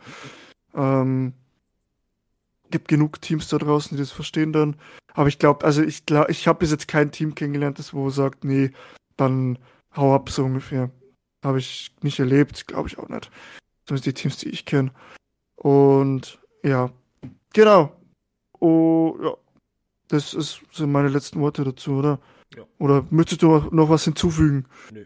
[0.73, 1.33] Ähm,
[2.71, 4.75] gibt genug Teams da draußen, die das verstehen dann.
[5.13, 8.09] Aber ich glaube, also ich glaube, ich habe bis jetzt kein Team kennengelernt, das wo
[8.09, 8.71] sagt, nee,
[9.15, 9.59] dann
[9.95, 10.91] hau ab, so ungefähr.
[11.43, 13.29] Habe ich nicht erlebt, glaube ich auch nicht.
[13.85, 14.91] Zumindest die Teams, die ich kenne.
[15.55, 16.91] Und ja,
[17.53, 17.95] genau.
[18.59, 19.35] Oh, ja.
[20.07, 22.19] Das ist, sind meine letzten Worte dazu, oder?
[22.55, 22.65] Ja.
[22.77, 24.67] Oder möchtest du noch was hinzufügen?
[24.91, 25.05] Nö.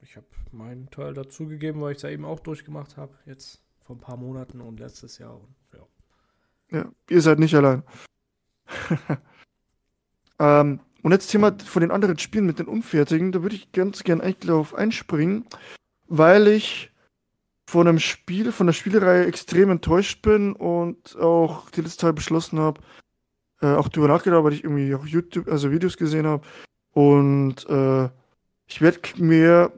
[0.00, 3.16] Ich habe meinen Teil dazugegeben, weil ich es ja eben auch durchgemacht habe.
[3.24, 5.34] Jetzt vor ein paar Monaten und letztes Jahr.
[5.34, 6.78] Und, ja.
[6.78, 7.82] ja, ihr seid nicht allein.
[10.38, 14.04] ähm, und jetzt Thema von den anderen Spielen mit den Unfertigen, da würde ich ganz
[14.04, 15.44] gern eigentlich darauf einspringen,
[16.06, 16.90] weil ich
[17.66, 22.58] von einem Spiel, von der Spielereihe extrem enttäuscht bin und auch die letzte Zeit beschlossen
[22.58, 22.80] habe,
[23.62, 26.46] äh, auch darüber nachgedacht, weil ich irgendwie auch YouTube, also Videos gesehen habe.
[26.92, 28.10] Und äh,
[28.66, 29.72] ich werde mir,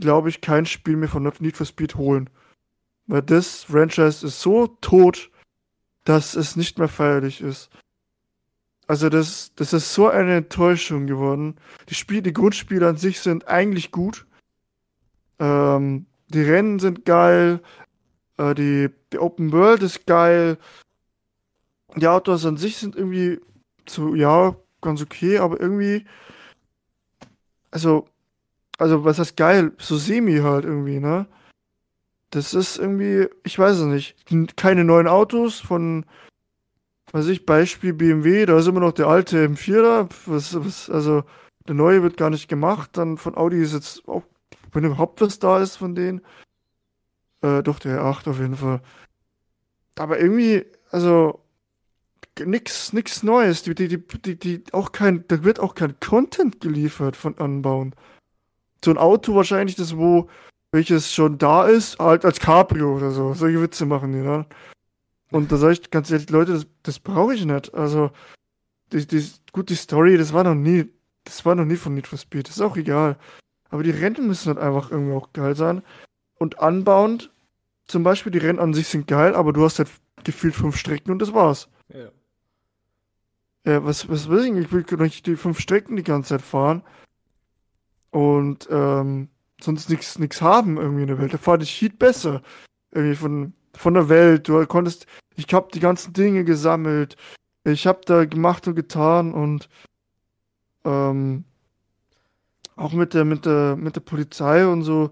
[0.00, 2.30] glaube ich, kein Spiel mehr von Need for Speed holen.
[3.06, 5.30] Weil das Franchise ist so tot,
[6.04, 7.70] dass es nicht mehr feierlich ist.
[8.86, 11.56] Also das, das ist so eine Enttäuschung geworden.
[11.88, 14.26] Die Spiele, die Grundspiele an sich sind eigentlich gut.
[15.38, 17.60] Ähm, die Rennen sind geil.
[18.38, 20.58] Äh, die, die Open World ist geil.
[21.96, 23.40] Die Autos an sich sind irgendwie
[23.88, 26.04] so, ja, ganz okay, aber irgendwie,
[27.70, 28.06] also,
[28.78, 29.72] also was heißt geil?
[29.78, 31.26] So semi halt irgendwie, ne?
[32.30, 34.56] Das ist irgendwie, ich weiß es nicht.
[34.56, 36.04] Keine neuen Autos von,
[37.16, 40.08] weiß ich, Beispiel BMW, da ist immer noch der alte M4 da.
[40.26, 41.24] Was, was, also,
[41.66, 42.90] der neue wird gar nicht gemacht.
[42.92, 44.22] Dann von Audi ist jetzt auch,
[44.72, 46.20] wenn überhaupt was da ist von denen.
[47.40, 48.82] Äh, doch, der 8 auf jeden Fall.
[49.96, 51.40] Aber irgendwie, also,
[52.38, 53.62] nix, nix Neues.
[53.62, 57.94] Die, die, die, die, auch kein, da wird auch kein Content geliefert von Anbauen.
[58.84, 60.28] So ein Auto wahrscheinlich, das wo,
[60.70, 63.32] welches schon da ist, halt als Cabrio oder so.
[63.32, 64.44] Solche Witze machen die, ne?
[65.30, 67.74] Und da sage ich ganz ehrlich, Leute, das, das brauche ich nicht.
[67.74, 68.10] Also,
[68.92, 70.88] die, die, gut, die Story, das war noch nie,
[71.24, 72.48] das war noch nie von Need for Speed.
[72.48, 73.16] Das ist auch egal.
[73.70, 75.82] Aber die Rennen müssen halt einfach irgendwie auch geil sein.
[76.38, 77.32] Und anbauend,
[77.86, 79.88] zum Beispiel, die Rennen an sich sind geil, aber du hast halt
[80.24, 81.68] gefühlt fünf Strecken und das war's.
[81.92, 82.10] Ja.
[83.64, 84.52] Ja, was, was will ich?
[84.52, 86.82] Ich will nicht die fünf Strecken die ganze Zeit fahren
[88.10, 89.28] und ähm,
[89.60, 91.34] sonst nichts haben irgendwie in der Welt.
[91.34, 92.42] Da fahrt ich Heat besser.
[92.92, 94.48] Irgendwie von, von der Welt.
[94.48, 97.16] Du konntest, ich hab die ganzen Dinge gesammelt.
[97.64, 99.68] Ich hab da gemacht und getan und
[100.84, 101.44] ähm,
[102.76, 105.10] auch mit der, mit der, mit der Polizei und so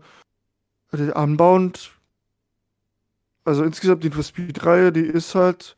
[0.93, 1.93] anbauend.
[3.45, 5.77] Also insgesamt die Speed-Reihe, die ist halt,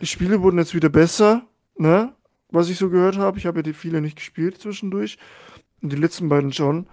[0.00, 1.46] die Spiele wurden jetzt wieder besser
[1.80, 2.14] ne?
[2.50, 3.38] Was ich so gehört habe.
[3.38, 5.18] Ich habe ja die viele nicht gespielt zwischendurch.
[5.82, 6.86] Und die letzten beiden schon.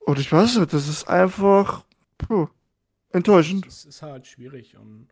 [0.00, 1.84] Und ich weiß nicht, das ist einfach
[2.18, 2.48] puh,
[3.12, 3.66] enttäuschend.
[3.66, 5.08] Es ist halt schwierig und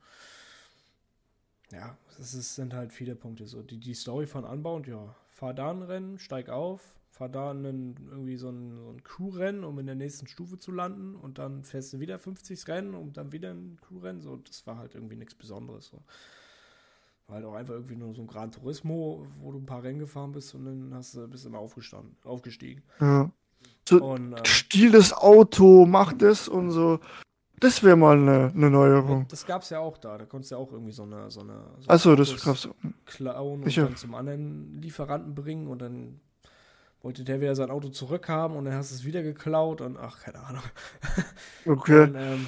[1.73, 3.63] ja, es ist, sind halt viele Punkte so.
[3.63, 7.97] Die, die Story von Unbound, ja, fahr da ein Rennen, steig auf, fahr da einen,
[8.11, 11.65] irgendwie so ein, so ein Crew-Rennen, um in der nächsten Stufe zu landen und dann
[11.65, 14.21] fährst du wieder 50 Rennen und dann wieder ein Crew-Rennen.
[14.21, 15.89] So, das war halt irgendwie nichts Besonderes.
[15.89, 16.03] So.
[17.27, 20.01] War halt auch einfach irgendwie nur so ein Gran Turismo, wo du ein paar Rennen
[20.01, 22.83] gefahren bist und dann hast du bist immer aufgestanden, aufgestiegen.
[23.01, 23.31] Ja.
[23.89, 27.01] So, und, ähm, Stil das Auto, mach das und so.
[27.61, 29.27] Das wäre mal eine, eine Neuerung.
[29.29, 30.17] Das gab es ja auch da.
[30.17, 31.31] Da konntest du ja auch irgendwie so eine.
[31.31, 32.69] So eine so Achso, das gab's.
[33.05, 36.21] Klauen und ich dann zum anderen Lieferanten bringen und dann
[37.03, 40.21] wollte der wieder sein Auto zurückhaben und dann hast du es wieder geklaut und ach,
[40.21, 40.63] keine Ahnung.
[41.67, 42.05] Okay.
[42.05, 42.47] Und, ähm,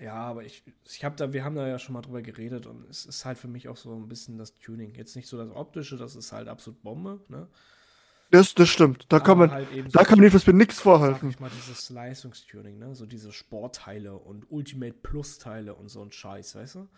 [0.00, 2.88] ja, aber ich, ich habe da, wir haben da ja schon mal drüber geredet und
[2.88, 4.94] es ist halt für mich auch so ein bisschen das Tuning.
[4.94, 7.48] Jetzt nicht so das Optische, das ist halt absolut Bombe, ne?
[8.30, 9.06] Das, das stimmt.
[9.08, 11.30] Da kann man, halt da so kann man für nichts vorhalten.
[11.30, 12.94] Ich mal dieses Leistungstuning, ne?
[12.94, 16.88] So diese Sportteile und Ultimate Plus Teile und so ein Scheiß, weißt du?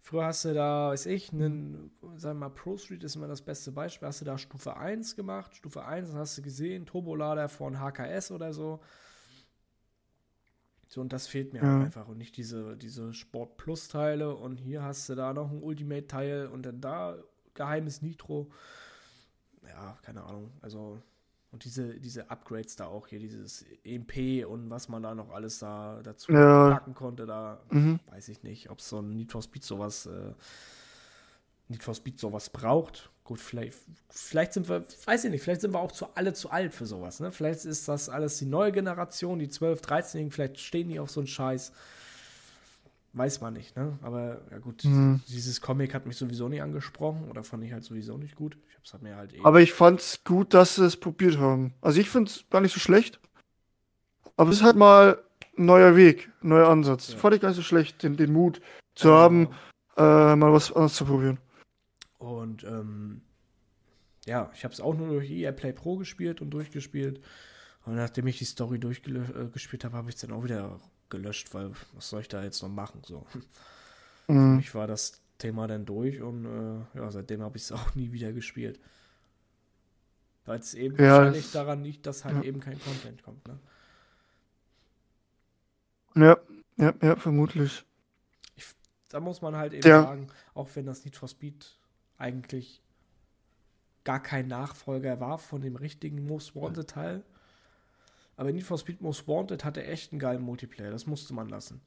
[0.00, 3.40] Früher hast du da, weiß ich, einen, sagen wir mal, Pro Street ist immer das
[3.40, 7.78] beste Beispiel, hast du da Stufe 1 gemacht, Stufe 1, hast du gesehen, Turbolader von
[7.78, 8.80] HKS oder so,
[10.94, 11.66] so, und das fehlt mir ja.
[11.66, 12.06] halt einfach.
[12.06, 14.36] Und nicht diese, diese Sport Plus-Teile.
[14.36, 17.16] Und hier hast du da noch ein Ultimate-Teil und dann da
[17.54, 18.52] geheimes Nitro.
[19.74, 20.52] Ja, keine Ahnung.
[20.62, 21.00] Also,
[21.50, 25.58] und diese, diese Upgrades da auch hier, dieses EMP und was man da noch alles
[25.58, 26.70] da dazu ja.
[26.70, 28.00] packen konnte, da mhm.
[28.10, 30.32] weiß ich nicht, ob so ein Nitro Speed sowas, äh,
[31.68, 33.10] Need for Speed sowas braucht.
[33.24, 33.78] Gut, vielleicht,
[34.10, 36.86] vielleicht sind wir, weiß ich nicht, vielleicht sind wir auch zu alle zu alt für
[36.86, 37.20] sowas.
[37.20, 37.32] Ne?
[37.32, 41.20] Vielleicht ist das alles die neue Generation, die 12, 13-Jährigen, vielleicht stehen die auf so
[41.20, 41.72] einen Scheiß.
[43.16, 43.96] Weiß man nicht, ne?
[44.02, 45.20] Aber ja gut, mhm.
[45.28, 48.58] dieses Comic hat mich sowieso nicht angesprochen oder fand ich halt sowieso nicht gut.
[48.68, 49.46] Ich hab's halt mir halt eben.
[49.46, 51.74] Aber ich fand's gut, dass sie es probiert haben.
[51.80, 53.20] Also ich find's gar nicht so schlecht.
[54.36, 55.22] Aber es ist halt mal
[55.56, 57.12] ein neuer Weg, ein neuer Ansatz.
[57.12, 57.18] Ja.
[57.18, 58.60] Fand ich gar nicht so schlecht, den, den Mut
[58.96, 59.14] zu ja.
[59.14, 59.48] haben,
[59.96, 61.38] äh, mal was anderes zu probieren.
[62.18, 63.22] Und ähm,
[64.26, 67.20] ja, ich habe es auch nur durch EA Play Pro gespielt und durchgespielt.
[67.86, 70.80] Und nachdem ich die Story durchgespielt äh, habe, habe ich es dann auch wieder
[71.14, 73.02] gelöscht, weil was soll ich da jetzt noch machen?
[73.04, 73.26] So.
[74.26, 74.34] Mhm.
[74.34, 77.94] Für mich war das Thema dann durch und äh, ja, seitdem habe ich es auch
[77.94, 78.80] nie wieder gespielt.
[80.46, 82.42] Weil es eben ja, wahrscheinlich daran liegt, dass halt ja.
[82.42, 83.58] eben kein Content kommt, ne?
[86.16, 86.38] Ja,
[86.76, 87.84] ja, ja, vermutlich.
[88.56, 88.64] Ich,
[89.10, 90.02] da muss man halt eben ja.
[90.02, 91.76] sagen, auch wenn das Need for Speed
[92.16, 92.80] eigentlich
[94.04, 97.24] gar kein Nachfolger war von dem richtigen Most Wanted Teil.
[98.36, 100.90] Aber Need for Speed Most Wanted hatte echt einen geilen Multiplayer.
[100.90, 101.80] Das musste man lassen.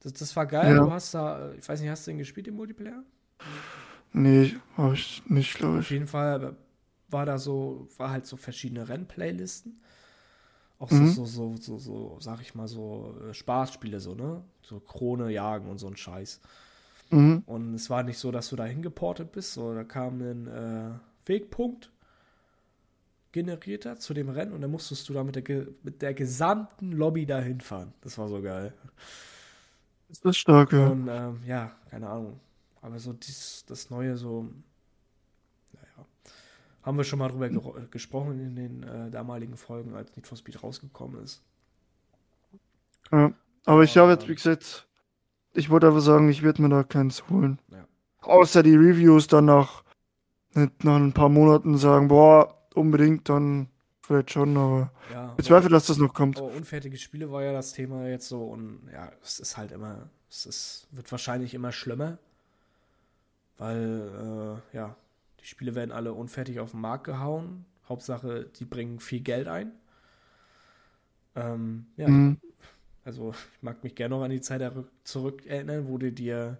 [0.00, 0.76] Das, das war geil.
[0.76, 0.84] Ja.
[0.84, 3.02] Du hast da, ich weiß nicht, hast du den gespielt, im Multiplayer?
[4.12, 5.86] Nee, habe ich nicht, glaube ich.
[5.86, 6.56] Auf jeden Fall
[7.08, 9.80] war da so, war halt so verschiedene Rennplaylisten.
[10.78, 11.08] Auch mhm.
[11.08, 14.42] so, so, so, so, sag ich mal, so äh, Spaßspiele, so, ne?
[14.62, 16.40] So Krone jagen und so ein Scheiß.
[17.10, 17.42] Mhm.
[17.46, 20.90] Und es war nicht so, dass du da hingeportet bist, so, da kam ein äh,
[21.26, 21.90] Wegpunkt
[23.32, 27.26] generierter zu dem Rennen und dann musstest du da mit der, mit der gesamten Lobby
[27.26, 27.92] da hinfahren.
[28.00, 28.72] Das war so geil.
[30.08, 30.88] Das ist stark, ja.
[30.88, 32.40] Und ähm, ja, keine Ahnung.
[32.80, 34.48] Aber so dies, das Neue, so,
[35.72, 36.06] naja,
[36.82, 37.60] haben wir schon mal drüber ge
[37.90, 41.42] gesprochen in den äh, damaligen Folgen, als Need for Speed rausgekommen ist.
[43.12, 43.32] Ja,
[43.66, 44.86] aber ich habe jetzt, wie gesagt,
[45.52, 47.58] ich wollte aber sagen, ich werde mir da keins holen.
[47.70, 47.86] Ja.
[48.20, 49.82] Außer die Reviews dann nach,
[50.54, 53.68] nach ein paar Monaten sagen, boah, unbedingt, dann
[54.02, 56.38] vielleicht schon, aber ja, ich bezweifle, dass das noch kommt.
[56.38, 60.08] Aber unfertige Spiele war ja das Thema jetzt so und ja, es ist halt immer,
[60.30, 62.18] es ist, wird wahrscheinlich immer schlimmer,
[63.58, 64.96] weil äh, ja,
[65.40, 67.64] die Spiele werden alle unfertig auf den Markt gehauen.
[67.88, 69.72] Hauptsache, die bringen viel Geld ein.
[71.36, 72.38] Ähm, ja, mhm.
[73.04, 74.62] also ich mag mich gerne noch an die Zeit
[75.04, 76.58] zurück erinnern, wo du dir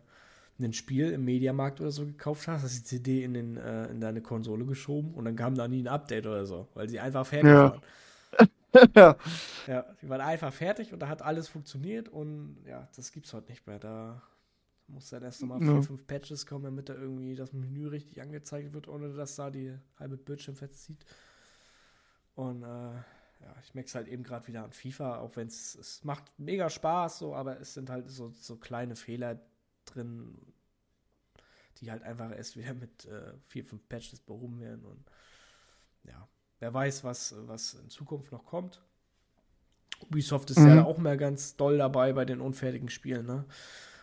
[0.59, 4.01] ein Spiel im Mediamarkt oder so gekauft hast, hast die CD in, den, äh, in
[4.01, 7.27] deine Konsole geschoben und dann kam da nie ein Update oder so, weil sie einfach
[7.27, 7.71] fertig ja.
[7.71, 7.81] waren.
[8.95, 9.17] ja.
[9.67, 13.51] ja, die waren einfach fertig und da hat alles funktioniert und ja, das gibt's heute
[13.51, 13.79] nicht mehr.
[13.79, 14.23] Da
[14.89, 18.73] muss dann erst nochmal vier, fünf Patches kommen, damit da irgendwie das Menü richtig angezeigt
[18.73, 21.05] wird, ohne dass da die halbe Bildschirm verzieht.
[22.35, 22.67] Und äh,
[23.41, 26.71] ja, ich merke es halt eben gerade wieder an FIFA, auch wenn es macht mega
[26.71, 29.39] Spaß, so, aber es sind halt so, so kleine Fehler,
[29.95, 30.37] drin,
[31.79, 34.85] die halt einfach erst wieder mit äh, vier, fünf Patches behoben werden.
[34.85, 35.05] Und
[36.05, 38.83] ja, wer weiß, was, was in Zukunft noch kommt.
[40.01, 40.69] Ubisoft ist mhm.
[40.69, 43.27] ja auch mal ganz doll dabei bei den unfertigen Spielen.
[43.27, 43.45] Ne?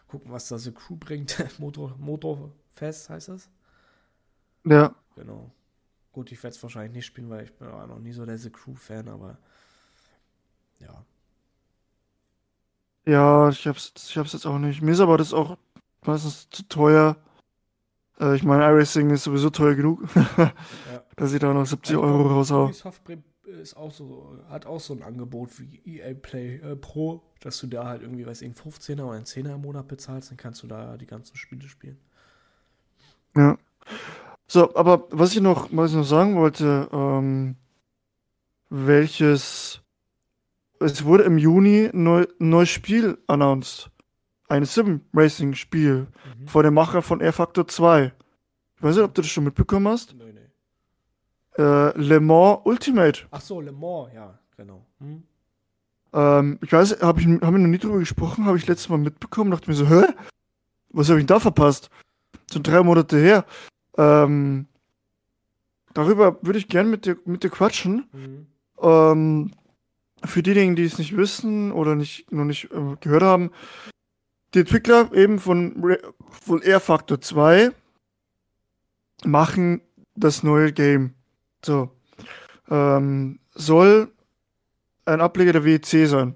[0.07, 1.43] Gucken, was da The Crew bringt.
[1.59, 3.49] Motor, Motorfest heißt das?
[4.65, 4.95] Ja.
[5.15, 5.51] Genau.
[6.11, 8.37] Gut, ich werde es wahrscheinlich nicht spielen, weil ich bin auch noch nie so der
[8.37, 9.37] The Crew-Fan, aber
[10.79, 11.05] ja.
[13.05, 14.81] Ja, ich hab's, ich hab's jetzt auch nicht.
[14.81, 15.57] Mir ist aber das auch
[16.07, 17.17] meistens zu teuer.
[18.19, 20.03] Äh, ich meine, iRacing ist sowieso teuer genug,
[20.37, 20.53] ja.
[21.15, 22.65] dass ich da noch 70 also, Euro raushau.
[22.65, 23.01] Ubisoft
[23.45, 27.67] ist auch so, hat auch so ein Angebot wie EA Play äh, Pro, dass du
[27.67, 30.67] da halt irgendwie, weiß ich, 15er oder einen 10er im Monat bezahlst, dann kannst du
[30.67, 31.97] da die ganzen Spiele spielen.
[33.35, 33.57] Ja.
[34.47, 37.55] So, aber was ich noch, was ich noch sagen wollte, ähm,
[38.69, 39.81] welches
[40.79, 43.89] es wurde im Juni ein neues Spiel announced
[44.47, 46.07] ein Sim-Racing-Spiel
[46.39, 46.47] mhm.
[46.47, 48.13] von dem Macher von Air Factor 2.
[48.77, 50.15] Ich weiß nicht, ob du das schon mitbekommen hast.
[50.17, 50.45] Nein, nein.
[51.57, 53.21] Äh, Le Mans Ultimate.
[53.31, 54.85] Ach so, Le Mans, ja, genau.
[54.99, 55.23] Hm.
[56.13, 59.51] Ähm, ich weiß, hab ich, wir noch nie drüber gesprochen, habe ich letztes Mal mitbekommen,
[59.51, 60.05] dachte mir so, hä?
[60.89, 61.89] Was habe ich denn da verpasst?
[62.49, 63.45] So drei Monate her.
[63.97, 64.67] Ähm,
[65.93, 68.07] darüber würde ich gern mit dir, mit dir quatschen.
[68.13, 68.47] Mhm.
[68.81, 69.51] Ähm,
[70.23, 73.51] für diejenigen, die es nicht wissen oder nicht, noch nicht äh, gehört haben,
[74.55, 75.97] die Entwickler eben von,
[76.29, 77.71] von Air Factor 2
[79.25, 79.81] machen
[80.15, 81.13] das neue Game.
[81.63, 81.89] So.
[82.69, 84.11] Ähm, soll
[85.05, 86.35] ein Ableger der WEC sein.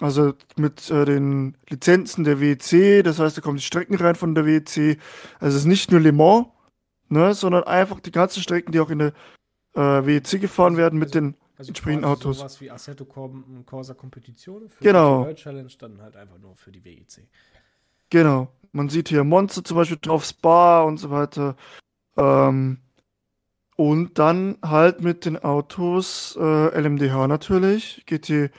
[0.00, 4.34] Also mit äh, den Lizenzen der WEC, das heißt, da kommen die Strecken rein von
[4.34, 4.98] der WEC.
[5.40, 6.46] Also es ist nicht nur Le Mans,
[7.08, 9.12] ne, sondern einfach die ganzen Strecken, die auch in der
[9.74, 12.38] äh, WEC gefahren also, werden mit also, den also entsprechenden Autos.
[12.38, 15.18] Sowas wie Assetto Corsa Competition für genau.
[15.18, 17.26] die World Challenge, dann halt einfach nur für die WEC.
[18.10, 18.48] Genau.
[18.72, 21.56] Man sieht hier Monster zum Beispiel drauf, Spa und so weiter.
[22.16, 22.78] Ähm,
[23.76, 28.50] und dann halt mit den Autos äh, LMDH natürlich, GTE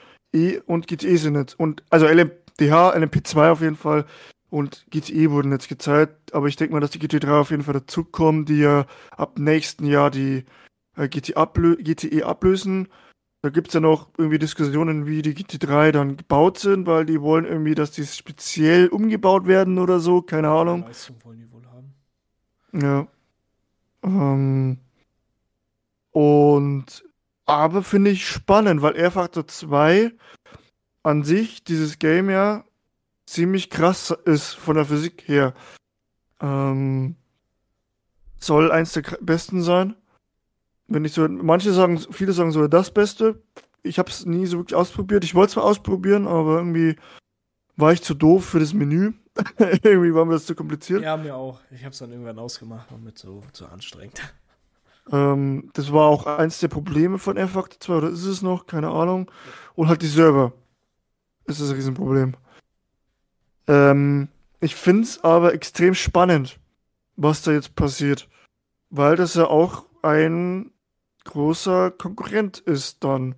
[0.66, 1.58] und GTE sind jetzt.
[1.58, 4.06] Und, also LMDH, LMP2 auf jeden Fall
[4.50, 6.34] und GTE wurden jetzt gezeigt.
[6.34, 8.86] Aber ich denke mal, dass die GT3 auf jeden Fall dazukommen, die ja
[9.16, 10.44] ab nächsten Jahr die
[10.96, 12.88] äh, GT ablö GTE ablösen.
[13.42, 17.22] Da gibt es ja noch irgendwie Diskussionen, wie die GT3 dann gebaut sind, weil die
[17.22, 20.82] wollen irgendwie, dass die speziell umgebaut werden oder so, keine Ahnung.
[20.82, 21.94] Leistung wollen die wohl haben.
[22.72, 23.08] Ja.
[24.02, 24.78] Ähm,
[26.10, 27.04] und
[27.46, 30.12] aber finde ich spannend, weil R Factor 2
[31.02, 32.64] an sich dieses Game ja
[33.26, 35.54] ziemlich krass ist von der Physik her.
[36.40, 37.16] Ähm,
[38.38, 39.96] soll eins der besten sein
[40.90, 43.40] wenn ich so, manche sagen, viele sagen so das Beste.
[43.82, 45.24] Ich habe es nie so wirklich ausprobiert.
[45.24, 46.96] Ich wollte es mal ausprobieren, aber irgendwie
[47.76, 49.12] war ich zu doof für das Menü.
[49.58, 51.02] irgendwie war mir das zu kompliziert.
[51.02, 51.60] Ja, mir auch.
[51.70, 54.20] Ich habe es dann irgendwann ausgemacht und mit so zu anstrengend.
[55.10, 58.66] Ähm, das war auch eins der Probleme von R-Factor 2, oder ist es noch?
[58.66, 59.30] Keine Ahnung.
[59.76, 60.52] Und halt die Server.
[61.46, 62.34] Das ist ein Riesenproblem.
[63.68, 64.28] Ähm,
[64.60, 66.58] ich finde es aber extrem spannend,
[67.16, 68.28] was da jetzt passiert.
[68.90, 70.72] Weil das ja auch ein
[71.24, 73.34] großer Konkurrent ist dann.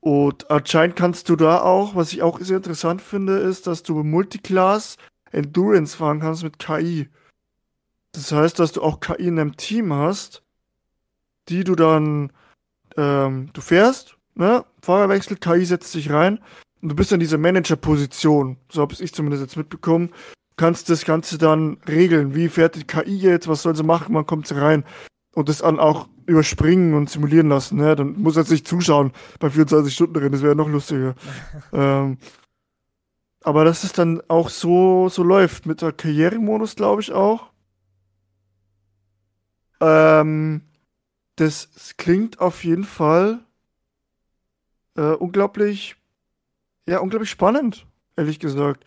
[0.00, 4.02] Und anscheinend kannst du da auch, was ich auch sehr interessant finde, ist, dass du
[4.02, 4.96] Multiclass
[5.32, 7.08] Endurance fahren kannst mit KI.
[8.12, 10.42] Das heißt, dass du auch KI in deinem Team hast,
[11.48, 12.32] die du dann,
[12.96, 14.64] ähm, du fährst, ne?
[14.82, 16.38] Fahrerwechsel, KI setzt sich rein
[16.80, 18.56] und du bist in dieser Manager-Position.
[18.70, 20.12] So habe ich zumindest jetzt mitbekommen.
[20.56, 22.34] Kannst das Ganze dann regeln.
[22.34, 23.48] Wie fährt die KI jetzt?
[23.48, 24.14] Was soll sie machen?
[24.14, 24.84] Wann kommt sie rein?
[25.34, 27.78] Und das dann auch überspringen und simulieren lassen.
[27.78, 27.96] Ne?
[27.96, 30.32] Dann muss er jetzt nicht zuschauen bei 24 Stunden drin.
[30.32, 31.14] Das wäre noch lustiger.
[31.72, 32.18] ähm,
[33.42, 35.66] aber dass es dann auch so, so läuft.
[35.66, 37.50] Mit der Karrieremodus, glaube ich auch.
[39.80, 40.62] Ähm,
[41.36, 43.40] das klingt auf jeden Fall
[44.96, 45.96] äh, unglaublich,
[46.88, 48.84] ja, unglaublich spannend, ehrlich gesagt.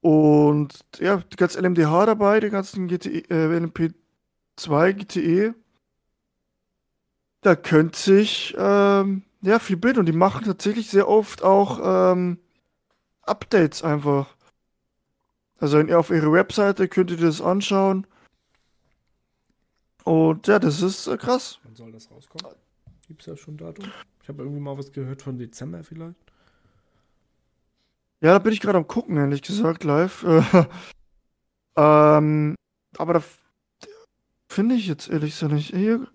[0.00, 3.50] Und ja, die ganze LMDH dabei, die ganzen GTE, äh,
[4.58, 5.54] LMP2 GTE,
[7.40, 12.38] da könnte sich ähm, ja viel bilden und die machen tatsächlich sehr oft auch ähm,
[13.22, 14.36] Updates einfach.
[15.58, 18.06] Also auf ihrer Webseite könnt ihr das anschauen.
[20.04, 21.60] Und ja, das ist äh, krass.
[21.62, 22.56] Wann soll das rauskommen?
[23.06, 23.84] Gibt es ja schon Datum?
[24.22, 26.16] Ich habe irgendwie mal was gehört von Dezember vielleicht.
[28.20, 30.24] Ja, da bin ich gerade am gucken, ehrlich gesagt, live.
[31.76, 32.54] ähm,
[32.96, 33.22] aber da
[34.52, 35.74] finde ich jetzt ehrlich gesagt nicht.
[35.74, 36.06] Hier,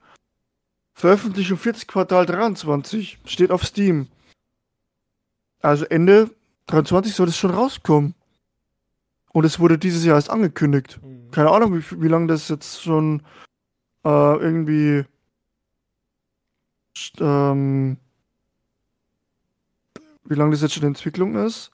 [0.93, 4.07] Veröffentlichung 40 Quartal 23 steht auf Steam.
[5.61, 6.31] Also Ende
[6.67, 8.15] 23 soll es schon rauskommen.
[9.31, 10.99] Und es wurde dieses Jahr erst angekündigt.
[11.03, 11.31] Mhm.
[11.31, 13.21] Keine Ahnung, wie, wie lange das jetzt schon
[14.03, 15.05] äh, irgendwie
[17.19, 17.97] ähm,
[20.25, 21.71] wie lange das jetzt schon in Entwicklung ist.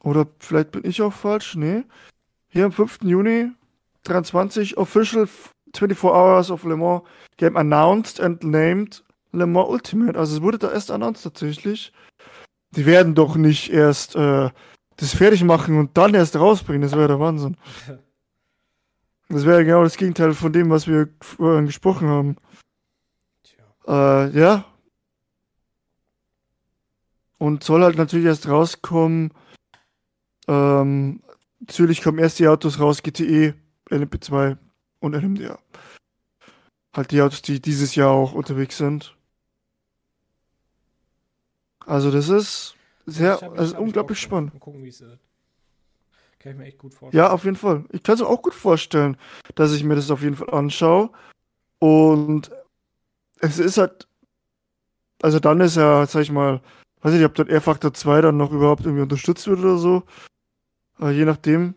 [0.00, 1.54] Oder vielleicht bin ich auch falsch.
[1.54, 1.84] Nee.
[2.48, 3.00] Hier am 5.
[3.02, 3.52] Juni
[4.08, 5.28] 23 Official
[5.74, 7.02] 24 Hours of Le Mans
[7.36, 9.02] Game announced and named
[9.32, 10.18] Le Mans Ultimate.
[10.18, 11.92] Also es wurde da erst announced tatsächlich.
[12.72, 14.50] Die werden doch nicht erst äh,
[14.96, 16.82] das fertig machen und dann erst rausbringen.
[16.82, 17.56] Das wäre der Wahnsinn.
[19.30, 22.36] Das wäre genau das Gegenteil von dem, was wir vorhin gesprochen haben.
[23.42, 24.24] Tja.
[24.24, 24.64] Äh, ja.
[27.38, 29.32] Und soll halt natürlich erst rauskommen.
[30.48, 31.22] Ähm,
[31.60, 33.54] natürlich kommen erst die Autos raus, GTE,
[33.90, 34.56] LMP2
[35.00, 35.58] und LMDA.
[36.94, 39.16] Halt die Autos, die dieses Jahr auch unterwegs sind.
[41.86, 42.76] Also das ist
[43.06, 44.52] sehr, hab, also unglaublich spannend.
[44.54, 45.18] Mal gucken, wie es wird.
[46.38, 47.24] Kann ich mir echt gut vorstellen.
[47.24, 47.84] Ja, auf jeden Fall.
[47.90, 49.16] Ich kann es mir auch gut vorstellen,
[49.54, 51.10] dass ich mir das auf jeden Fall anschaue.
[51.78, 52.50] Und
[53.40, 54.06] es ist halt,
[55.22, 56.60] also dann ist ja, sag ich mal,
[57.00, 60.02] weiß ich nicht, ob dann R-Factor 2 dann noch überhaupt irgendwie unterstützt wird oder so.
[60.96, 61.74] Aber je nachdem.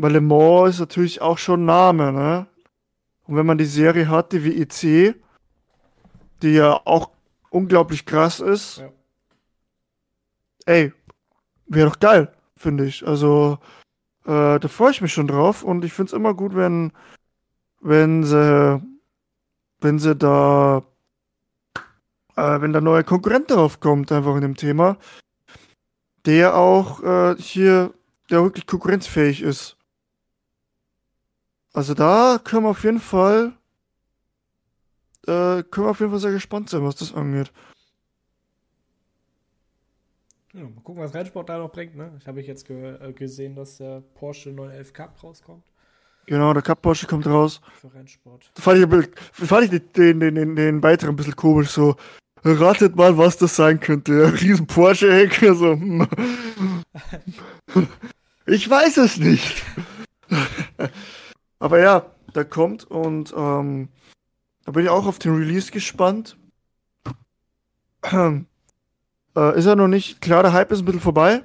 [0.00, 2.46] Weil Le Mans ist natürlich auch schon Name, ne?
[3.26, 5.14] Und wenn man die Serie hatte wie EC,
[6.40, 7.10] die ja auch
[7.50, 8.88] unglaublich krass ist, ja.
[10.64, 10.92] ey,
[11.66, 13.06] wäre doch geil, finde ich.
[13.06, 13.58] Also,
[14.24, 16.92] äh, da freue ich mich schon drauf und ich finde es immer gut, wenn,
[17.82, 18.80] wenn sie,
[19.80, 20.82] wenn sie da,
[22.36, 24.96] äh, wenn da neuer Konkurrent drauf kommt, einfach in dem Thema,
[26.24, 27.92] der auch äh, hier,
[28.30, 29.76] der wirklich konkurrenzfähig ist.
[31.72, 33.52] Also da können wir auf jeden Fall,
[35.26, 37.52] äh, können wir auf jeden Fall sehr gespannt sein, was das angeht.
[40.52, 41.94] Ja, mal gucken, was Rennsport da noch bringt.
[41.94, 42.12] Ne?
[42.18, 45.64] Ich habe jetzt ge äh, gesehen, dass der Porsche 911 Cup rauskommt.
[46.26, 47.60] Genau, der Cup Porsche kommt raus.
[47.80, 48.50] Für Rennsport.
[48.54, 51.70] Da fand ich, fand ich den, den, den, den Beitrag ein bisschen komisch.
[51.70, 51.94] So,
[52.44, 54.32] ratet mal, was das sein könnte.
[54.40, 55.40] Riesen Porsche-Heck.
[55.54, 55.72] So.
[55.72, 56.06] Hm.
[58.46, 59.62] ich weiß es nicht.
[61.60, 63.88] Aber ja, der kommt und ähm,
[64.64, 66.36] da bin ich auch auf den Release gespannt.
[69.36, 70.20] Äh, ist er noch nicht.
[70.20, 71.44] Klar, der Hype ist ein bisschen vorbei.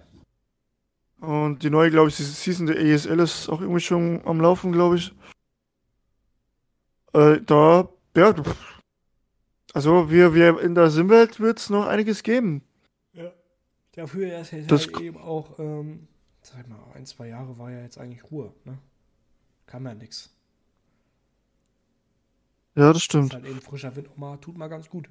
[1.19, 4.71] Und die neue, glaube ich, die Season der ESL ist auch irgendwie schon am Laufen,
[4.71, 5.13] glaube ich.
[7.13, 7.87] Äh, da,
[8.17, 8.33] ja,
[9.75, 12.63] also wir, wir in der Simwelt wird es noch einiges geben.
[13.13, 13.31] Ja.
[13.91, 16.07] Dafür ist jetzt das halt eben auch, ähm,
[16.41, 18.79] sag mal, ein, zwei Jahre war ja jetzt eigentlich Ruhe, ne?
[19.65, 20.29] Kam ja nix.
[22.75, 23.33] Ja, das stimmt.
[23.33, 25.09] Das halt eben frischer Wind auch mal, tut mal ganz gut.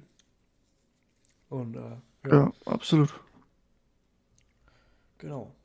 [1.49, 2.35] Und äh, ja.
[2.35, 3.13] ja, absolut.
[5.17, 5.55] Genau.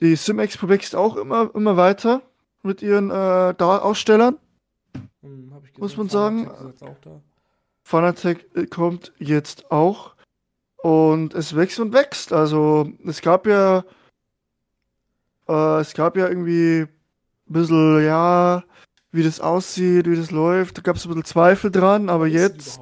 [0.00, 2.22] Die SimExpo wächst auch immer, immer weiter
[2.62, 4.38] mit ihren äh, Ausstellern.
[5.22, 6.50] Hm, muss man sagen.
[7.82, 10.14] Fanatec äh, kommt jetzt auch.
[10.76, 12.32] Und es wächst und wächst.
[12.32, 13.84] Also es gab ja
[15.48, 16.86] äh, es gab ja irgendwie
[17.50, 18.62] ein bisschen, ja,
[19.12, 20.78] wie das aussieht, wie das läuft.
[20.78, 22.80] Da gab es ein bisschen Zweifel dran, aber jetzt.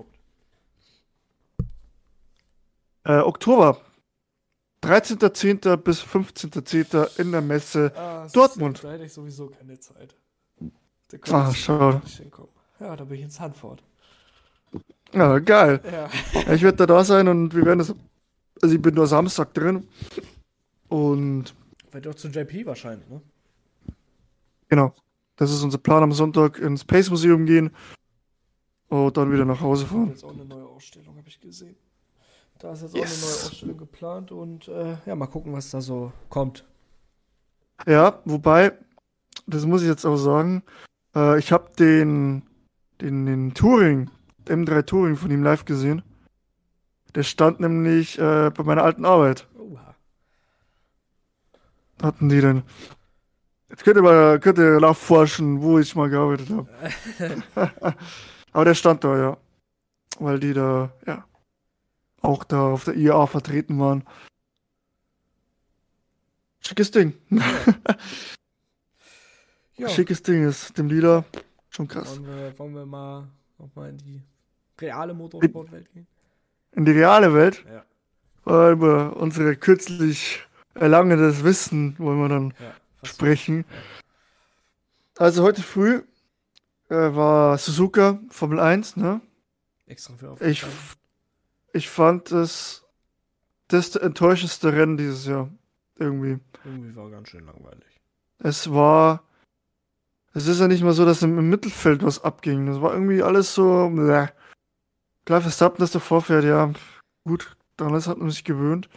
[3.04, 3.80] Äh, Oktober.
[4.82, 5.76] 13.10.
[5.78, 7.18] bis 15.10.
[7.20, 8.84] in der Messe Ah, Dortmund.
[8.84, 10.14] Da hätte ich sowieso keine Zeit.
[11.08, 12.00] Da Ah, schade.
[12.04, 12.50] nicht hinkommen.
[12.78, 13.82] Ja, da bin ich in Sanford.
[15.12, 15.80] Ja, geil.
[15.90, 16.08] Ja.
[16.54, 17.94] Ich werde da da sein und wir werden das.
[18.62, 19.88] Also ich bin nur Samstag drin.
[20.88, 21.54] Und
[21.90, 23.20] Weil doch zu JP wahrscheinlich, ne?
[24.68, 24.94] Genau.
[25.36, 27.70] Das ist unser Plan am Sonntag ins Space Museum gehen.
[28.88, 30.08] Und dann wieder nach Hause Da fahren.
[30.08, 31.76] jetzt auch eine neue Ausstellung, habe ich gesehen.
[32.58, 33.02] Da ist jetzt Yes.
[33.04, 36.64] auch eine neue Ausstellung geplant und äh, ja, mal gucken, was da so kommt.
[37.86, 38.72] Ja, wobei,
[39.46, 40.62] das muss ich jetzt auch sagen,
[41.14, 42.42] äh, ich habe den,
[43.00, 44.10] den, den Touring,
[44.46, 46.02] M3 Touring von ihm live gesehen.
[47.14, 49.46] Der stand nämlich äh, bei meiner alten Arbeit.
[49.58, 49.94] Oha.
[52.02, 52.62] Hatten die denn?
[53.70, 56.68] Jetzt könnt ihr mal könnt ihr nachforschen, wo ich mal gearbeitet habe.
[58.52, 59.36] Aber der stand da, ja.
[60.18, 61.24] Weil die da, ja,
[62.22, 64.04] auch da auf der IAA vertreten waren.
[66.60, 67.14] Schickes Ding.
[69.76, 71.24] Ja, Schickes Ding ist dem Lieder
[71.70, 72.18] schon krass.
[72.20, 74.20] wollen wir, wollen wir mal nochmal in die
[74.80, 76.08] reale Motorsportwelt gehen?
[76.72, 77.64] In die reale Welt,
[78.44, 78.68] Ja.
[78.68, 80.40] äh, über unsere kürzlich
[80.74, 82.74] erlangenes Wissen wollen wir dann ja.
[83.02, 83.64] Sprechen.
[85.16, 86.02] Also heute früh
[86.88, 89.20] äh, war Suzuka Formel 1, ne?
[89.88, 90.64] extra für Ich,
[91.72, 92.84] ich fand es
[93.68, 95.50] das enttäuschendste Rennen dieses Jahr.
[95.96, 96.38] Irgendwie.
[96.64, 98.00] Irgendwie war ganz schön langweilig.
[98.38, 99.24] Es war.
[100.34, 102.66] Es ist ja nicht mal so, dass im, im Mittelfeld was abging.
[102.66, 103.90] Das war irgendwie alles so.
[103.90, 104.28] Bleh.
[105.24, 106.72] Klar, Verstappen, dass der vorfährt, ja.
[107.24, 108.88] Gut, daran hat man sich gewöhnt.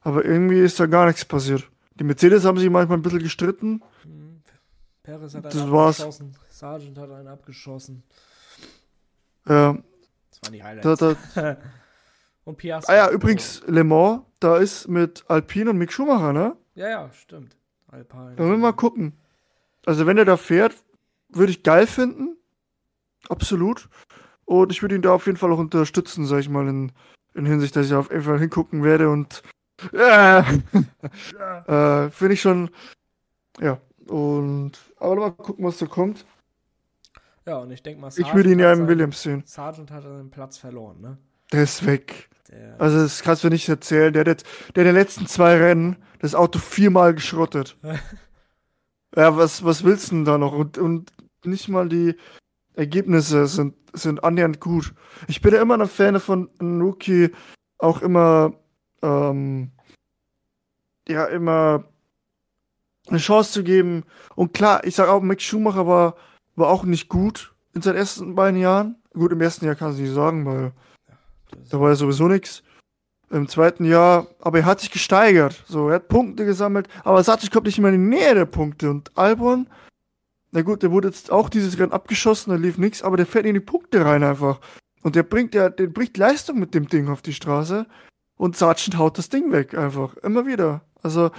[0.00, 1.70] Aber irgendwie ist da gar nichts passiert.
[1.96, 3.82] Die Mercedes haben sich manchmal ein bisschen gestritten.
[5.02, 6.00] Perez hat Das einen war's.
[6.00, 6.36] abgeschossen.
[6.48, 8.02] Sargent hat einen abgeschossen.
[9.46, 9.82] Äh, Das
[10.42, 11.34] waren die da, Highlights.
[11.34, 11.56] da,
[12.44, 12.92] Und Piastri.
[12.92, 16.56] ah ja, übrigens, Le Mans, da ist mit Alpine und Mick Schumacher, ne?
[16.74, 17.56] Ja, ja, stimmt.
[17.88, 18.34] Alpine.
[18.36, 19.12] Da wollen wir mal gucken.
[19.86, 20.74] Also, wenn er da fährt,
[21.30, 22.36] würde ich geil finden.
[23.28, 23.88] Absolut.
[24.44, 26.92] Und ich würde ihn da auf jeden Fall auch unterstützen, sag ich mal, in,
[27.34, 29.42] in Hinsicht, dass ich auf jeden Fall hingucken werde und.
[29.92, 30.38] Äh,
[31.66, 32.70] äh, Finde ich schon.
[33.60, 33.80] Ja.
[34.06, 34.72] Und.
[34.98, 36.24] Aber mal gucken, was da kommt.
[37.46, 39.42] Ja, und ich denke mal, Ich würde ihn ja im Williams sehen.
[39.46, 41.18] Sargent hat seinen Platz verloren, ne?
[41.52, 42.30] Der ist weg.
[42.50, 44.12] Der, Also, das kannst du nicht erzählen.
[44.12, 47.76] Der hat jetzt, der in den letzten zwei Rennen das Auto viermal geschrottet.
[49.16, 50.52] ja, was, was willst du denn da noch?
[50.52, 51.12] Und, und
[51.44, 52.16] nicht mal die
[52.74, 54.94] Ergebnisse sind, sind annähernd gut.
[55.28, 57.30] Ich bin ja immer ein Fan von einem Rookie,
[57.78, 58.54] auch immer,
[59.04, 59.70] ähm,
[61.08, 61.84] ja, immer
[63.08, 64.04] eine Chance zu geben.
[64.34, 66.16] Und klar, ich sage auch, Mick Schumacher war,
[66.56, 68.96] war auch nicht gut in seinen ersten beiden Jahren.
[69.12, 70.72] Gut, im ersten Jahr kann ich nicht sagen, weil
[71.70, 72.62] da war ja sowieso nichts.
[73.30, 75.64] Im zweiten Jahr, aber er hat sich gesteigert.
[75.66, 78.90] So, er hat Punkte gesammelt, aber Satic kommt nicht mehr in die Nähe der Punkte.
[78.90, 79.66] Und Albon,
[80.52, 83.46] na gut, der wurde jetzt auch dieses Rennen abgeschossen, da lief nichts, aber der fährt
[83.46, 84.60] in die Punkte rein einfach.
[85.02, 87.86] Und der bringt ja, der bringt Leistung mit dem Ding auf die Straße.
[88.36, 90.16] Und Sargent haut das Ding weg einfach.
[90.18, 90.82] Immer wieder.
[91.02, 91.30] Also,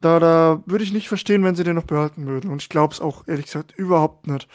[0.00, 2.50] da, da würde ich nicht verstehen, wenn sie den noch behalten würden.
[2.50, 4.48] Und ich glaube es auch, ehrlich gesagt, überhaupt nicht.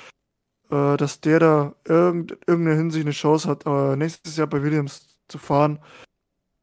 [0.72, 5.18] Äh, dass der da irgend, irgendeine Hinsicht eine Chance hat, äh, nächstes Jahr bei Williams
[5.28, 5.80] zu fahren.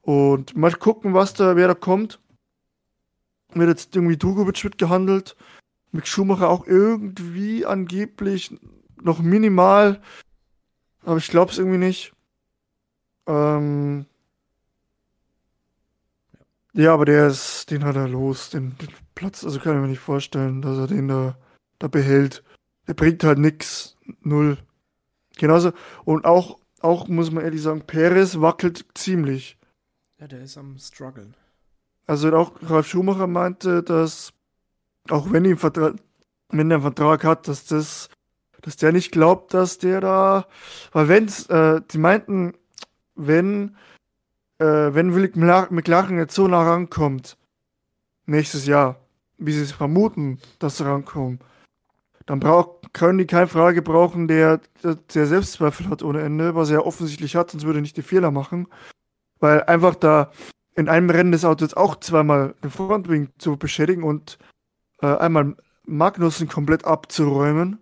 [0.00, 2.18] Und mal gucken, was da, wer da kommt.
[3.52, 5.36] Wird jetzt irgendwie Dugovic mitgehandelt.
[5.92, 8.58] Mick Schumacher auch irgendwie angeblich
[9.02, 10.00] noch minimal.
[11.04, 12.12] Aber ich glaube es irgendwie nicht.
[13.26, 14.06] Ähm,
[16.72, 19.88] ja, aber der ist, den hat er los, den, den Platz, also kann ich mir
[19.88, 21.36] nicht vorstellen, dass er den da,
[21.78, 22.42] da behält.
[22.86, 24.58] Der bringt halt nix, null.
[25.36, 25.72] Genauso,
[26.04, 29.58] und auch, auch muss man ehrlich sagen, Perez wackelt ziemlich.
[30.18, 31.34] ja, der ist am struggeln.
[32.06, 34.32] Also auch Ralf Schumacher meinte, dass
[35.10, 35.94] auch wenn, ihm Vertra
[36.50, 38.08] wenn er einen Vertrag hat, dass das,
[38.62, 40.46] dass der nicht glaubt, dass der da,
[40.92, 42.54] weil wenn's, äh, die meinten,
[43.14, 43.76] wenn,
[44.58, 47.36] äh, wenn Mla- McLaren jetzt so nah rankommt,
[48.26, 48.96] nächstes Jahr,
[49.38, 51.40] wie sie es vermuten, dass sie rankommen,
[52.26, 56.84] dann braucht, können die keine Frage brauchen, der, der, Selbstzweifel hat ohne Ende, was er
[56.84, 58.68] offensichtlich hat, sonst würde er nicht die Fehler machen.
[59.40, 60.30] Weil einfach da
[60.74, 64.38] in einem Rennen des Autos auch zweimal den Frontwing zu beschädigen und
[65.00, 65.56] äh, einmal
[65.86, 67.78] Magnussen komplett abzuräumen,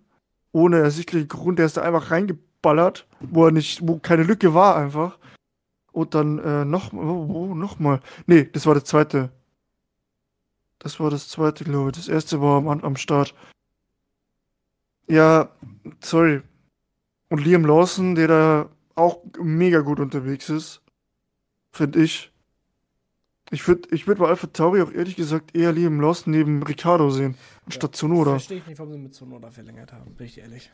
[0.53, 4.77] ohne ersichtlichen Grund, der ist da einfach reingeballert, wo er nicht, wo keine Lücke war
[4.77, 5.19] einfach.
[5.97, 8.01] Und dann äh, noch, wo, wo, noch mal.
[8.27, 9.31] Nee, das war das zweite.
[10.77, 11.95] Das war das zweite, glaube ich.
[11.95, 13.33] Das erste war am, am Start.
[15.07, 15.49] Ja,
[15.99, 16.43] sorry.
[17.29, 20.83] Und Liam Lawson, der da auch mega gut unterwegs ist.
[21.71, 22.31] finde ich.
[23.49, 27.09] Ich würde ich würd bei Alpha Tauri auch ehrlich gesagt eher Liam Lawson neben Ricardo
[27.09, 27.35] sehen,
[27.65, 28.31] anstatt ja, Zunoda.
[28.31, 30.69] Verstehe ich nicht, warum sie mit Zunoda verlängert haben, bin ich ehrlich.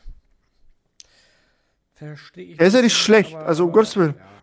[1.93, 2.59] Verstehe ich.
[2.59, 4.15] Er ist ja nicht schlecht, aber, also um aber, Gottes Willen.
[4.17, 4.42] Ja.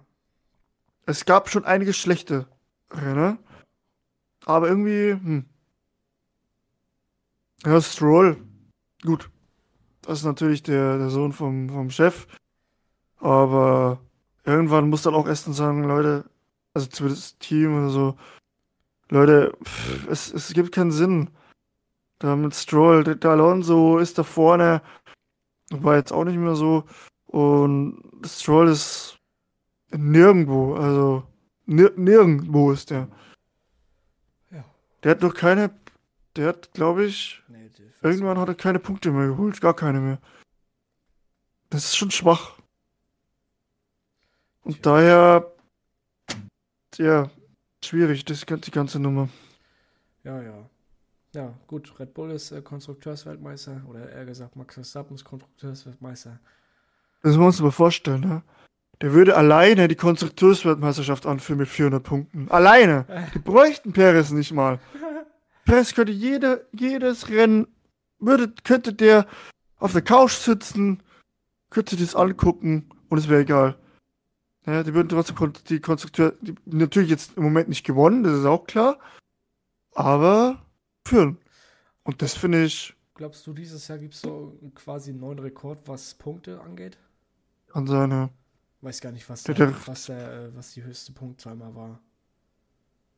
[1.11, 2.47] Es gab schon einige schlechte
[2.93, 3.37] Renner,
[4.45, 5.45] aber irgendwie, hm.
[7.67, 8.37] Ja, Stroll,
[9.03, 9.29] gut.
[10.03, 12.29] Das ist natürlich der, der Sohn vom, vom Chef,
[13.19, 14.01] aber
[14.45, 16.31] irgendwann muss dann auch Aston sagen, Leute,
[16.75, 18.17] also zumindest das Team oder so,
[19.09, 21.31] Leute, pff, es, es gibt keinen Sinn.
[22.21, 24.81] Da mit Stroll, der Alonso ist da vorne,
[25.71, 26.85] war jetzt auch nicht mehr so.
[27.27, 29.20] Und Stroll ist
[29.91, 31.27] nirgendwo, also
[31.67, 33.09] nir nirgendwo ist der.
[34.51, 34.65] Ja.
[35.03, 35.71] Der hat noch keine,
[36.37, 37.71] der hat, glaube ich, nee,
[38.03, 40.19] irgendwann hat er keine Punkte mehr geholt, gar keine mehr.
[41.71, 42.59] Das ist schon schwach.
[44.63, 45.53] Und daher,
[46.97, 47.31] ja,
[47.85, 49.29] schwierig, das, die ganze Nummer.
[50.25, 50.69] Ja, ja.
[51.33, 56.41] Ja, gut, Red Bull ist äh, Konstrukteursweltmeister, oder eher gesagt, Max Verstappen ist Konstrukteursweltmeister.
[57.23, 58.43] Das muss man uns mal vorstellen, ne?
[59.01, 62.51] Der würde alleine die Konstrukteursweltmeisterschaft anführen mit 400 Punkten.
[62.51, 63.07] Alleine!
[63.35, 64.79] Die bräuchten Perez nicht mal.
[65.65, 67.67] Perez könnte jede, jedes Rennen,
[68.19, 69.27] würde, könnte der
[69.79, 71.03] auf der Couch sitzen,
[71.71, 73.79] könnte das angucken und es wäre egal.
[74.67, 78.45] Ja, die würden trotzdem die Konstrukteur, die, natürlich jetzt im Moment nicht gewonnen, das ist
[78.45, 78.99] auch klar,
[79.95, 80.67] aber
[81.07, 81.39] führen.
[82.03, 82.95] Und das finde ich.
[83.15, 86.99] Glaubst du, dieses Jahr gibt es so quasi einen neuen Rekord, was Punkte angeht?
[87.69, 88.31] Kann sein, ja.
[88.83, 92.01] Weiß gar nicht, was, der, was, der, was die höchste Punktzahl mal war.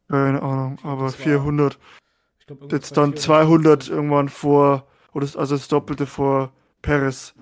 [0.08, 1.78] Keine Ahnung, glaub, aber 400.
[1.78, 6.52] War, glaub, Jetzt dann 200 irgendwann vor, oder also das Doppelte vor
[6.82, 7.34] Paris.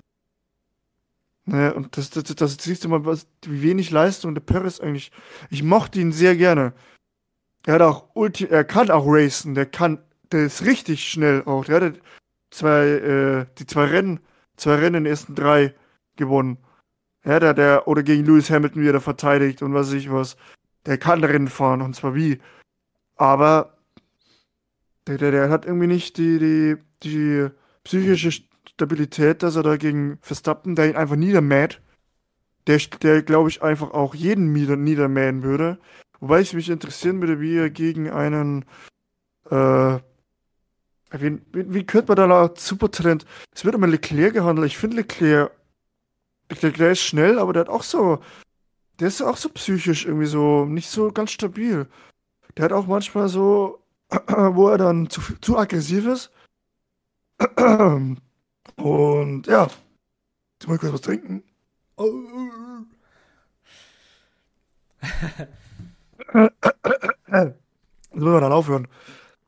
[1.45, 4.79] Naja, und das, das, das, das siehst du mal, was, wie wenig Leistung der Paris
[4.79, 5.11] eigentlich.
[5.49, 6.73] Ich mochte ihn sehr gerne.
[7.65, 9.99] Er hat auch Ulti, er kann auch racen, der kann,
[10.31, 11.65] der ist richtig schnell auch.
[11.65, 11.99] Der hatte
[12.51, 14.19] zwei, äh, die zwei Rennen,
[14.57, 15.73] zwei Rennen in den ersten drei
[16.15, 16.57] gewonnen.
[17.23, 20.37] Ja, der, der, oder gegen Lewis Hamilton wieder verteidigt und was weiß ich was.
[20.85, 22.39] Der kann Rennen fahren und zwar wie.
[23.15, 23.77] Aber
[25.07, 27.49] der, der, der hat irgendwie nicht die, die, die
[27.83, 28.31] psychische
[28.69, 31.81] Stabilität, dass er da gegen Verstappen, der ihn einfach niedermäht,
[32.67, 35.79] der, der glaube ich, einfach auch jeden nieder, niedermähen würde.
[36.19, 38.65] Wobei ich mich interessieren würde, wie er gegen einen,
[39.49, 39.99] äh,
[41.11, 44.67] wie, wie, könnte man da noch Supertalent, es wird immer Leclerc gehandelt.
[44.67, 45.51] Ich finde Leclerc,
[46.51, 48.19] Leclerc der ist schnell, aber der hat auch so,
[48.99, 51.87] der ist auch so psychisch irgendwie so, nicht so ganz stabil.
[52.57, 56.31] Der hat auch manchmal so, wo er dann zu, zu aggressiv ist.
[58.75, 59.67] Und ja,
[60.53, 61.43] jetzt mal kurz was trinken.
[66.33, 68.87] Jetzt müssen wir dann aufhören.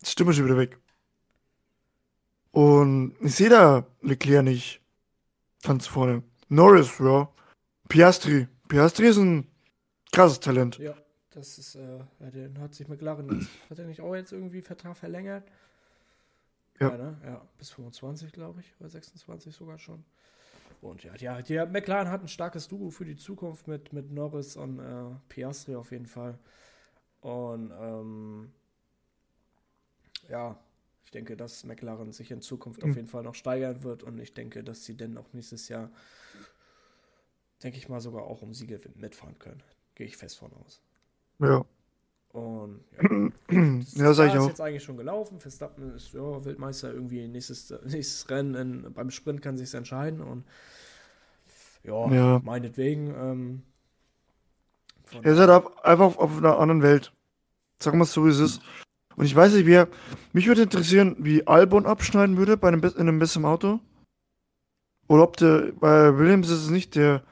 [0.01, 0.79] Die Stimme ist schon wieder weg.
[2.51, 4.81] Und ich sehe da Leclerc nicht.
[5.63, 6.23] Ganz vorne.
[6.53, 7.27] Norris, ja.
[7.89, 8.47] Piastri.
[8.67, 9.47] Piastri ist ein
[10.11, 10.77] krasses Talent.
[10.77, 10.93] Ja,
[11.31, 14.95] das ist, äh, den hat sich McLaren jetzt, hat er nicht auch jetzt irgendwie Vertrag
[14.95, 15.43] verlängert?
[16.79, 16.91] Ja.
[16.91, 17.17] Ja, ne?
[17.25, 20.05] ja bis 25, glaube ich, oder 26 sogar schon.
[20.81, 24.55] Und ja, die, die McLaren hat ein starkes Duo für die Zukunft mit, mit Norris
[24.55, 26.37] und äh, Piastri auf jeden Fall.
[27.21, 28.51] Und ähm,
[30.29, 30.57] ja,
[31.05, 32.89] ich denke, dass McLaren sich in Zukunft mhm.
[32.89, 35.91] auf jeden Fall noch steigern wird und ich denke, dass sie dann auch nächstes Jahr,
[37.61, 39.61] denke ich mal, sogar auch um Siege mitfahren können.
[39.95, 40.81] Gehe ich fest von aus.
[41.39, 41.65] Ja.
[42.33, 43.09] Und ja,
[43.79, 44.41] das ja, sag ich auch.
[44.41, 45.39] ist jetzt eigentlich schon gelaufen.
[45.39, 48.55] Verstappen ist ja, Weltmeister irgendwie nächstes, nächstes Rennen.
[48.55, 50.43] In, beim Sprint kann sich entscheiden und
[51.83, 52.41] ja, ja.
[52.43, 53.13] meinetwegen.
[53.15, 53.61] Ähm,
[55.21, 57.13] er ist halt einfach auf, auf einer anderen Welt.
[57.79, 58.61] Wir es so, wie es ist.
[59.15, 59.87] Und ich weiß nicht, wie er,
[60.31, 63.79] mich würde interessieren, wie Albon abschneiden würde bei einem, in einem besseren Auto.
[65.07, 67.23] Oder ob der, bei Williams ist es nicht der,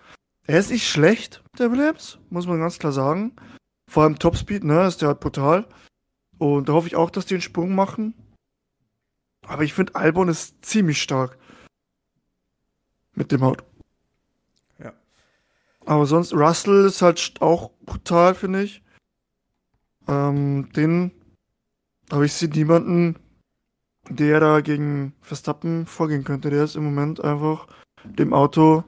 [0.45, 3.33] er ist nicht schlecht, der Williams, muss man ganz klar sagen.
[3.89, 5.67] Vor allem Topspeed, ne, ist der halt brutal.
[6.37, 8.13] Und da hoffe ich auch, dass die einen Sprung machen.
[9.45, 11.37] Aber ich finde, Albon ist ziemlich stark.
[13.13, 13.65] Mit dem Auto.
[14.79, 14.93] Ja.
[15.85, 18.81] Aber sonst, Russell ist halt auch brutal, finde ich.
[20.07, 21.11] Ähm, den,
[22.11, 23.17] aber ich sehe niemanden,
[24.09, 26.49] der da gegen Verstappen vorgehen könnte.
[26.49, 27.67] Der ist im Moment einfach
[28.03, 28.83] dem Auto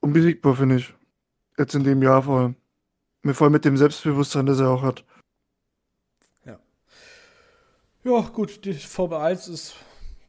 [0.00, 0.94] unbesiegbar, finde ich.
[1.58, 2.56] Jetzt in dem Jahr vor allem.
[3.34, 5.04] Vor allem mit dem Selbstbewusstsein, das er auch hat.
[6.44, 6.60] Ja.
[8.04, 9.74] Ja, gut, die Formel 1 ist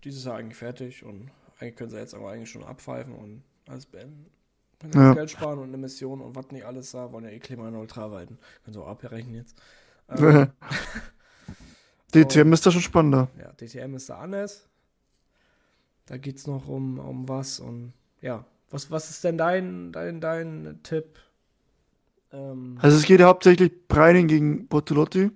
[0.03, 1.29] dieses Jahr eigentlich fertig und
[1.59, 4.31] eigentlich können sie jetzt aber eigentlich schon abpfeifen und alles beenden.
[4.79, 5.13] Dann ja.
[5.13, 8.37] Geld sparen und eine Mission und was nicht alles da, wollen ja eh klimaneutral halten.
[8.63, 9.59] Können so abrechnen jetzt.
[12.13, 13.27] Ähm, DTM ist da schon spannender.
[13.37, 14.67] Ja, DTM ist da anders.
[16.05, 18.45] Da geht es noch um, um was und ja.
[18.69, 21.19] Was, was ist denn dein, dein, dein Tipp?
[22.31, 25.31] Ähm, also es geht ja hauptsächlich Breining gegen Bortolotti.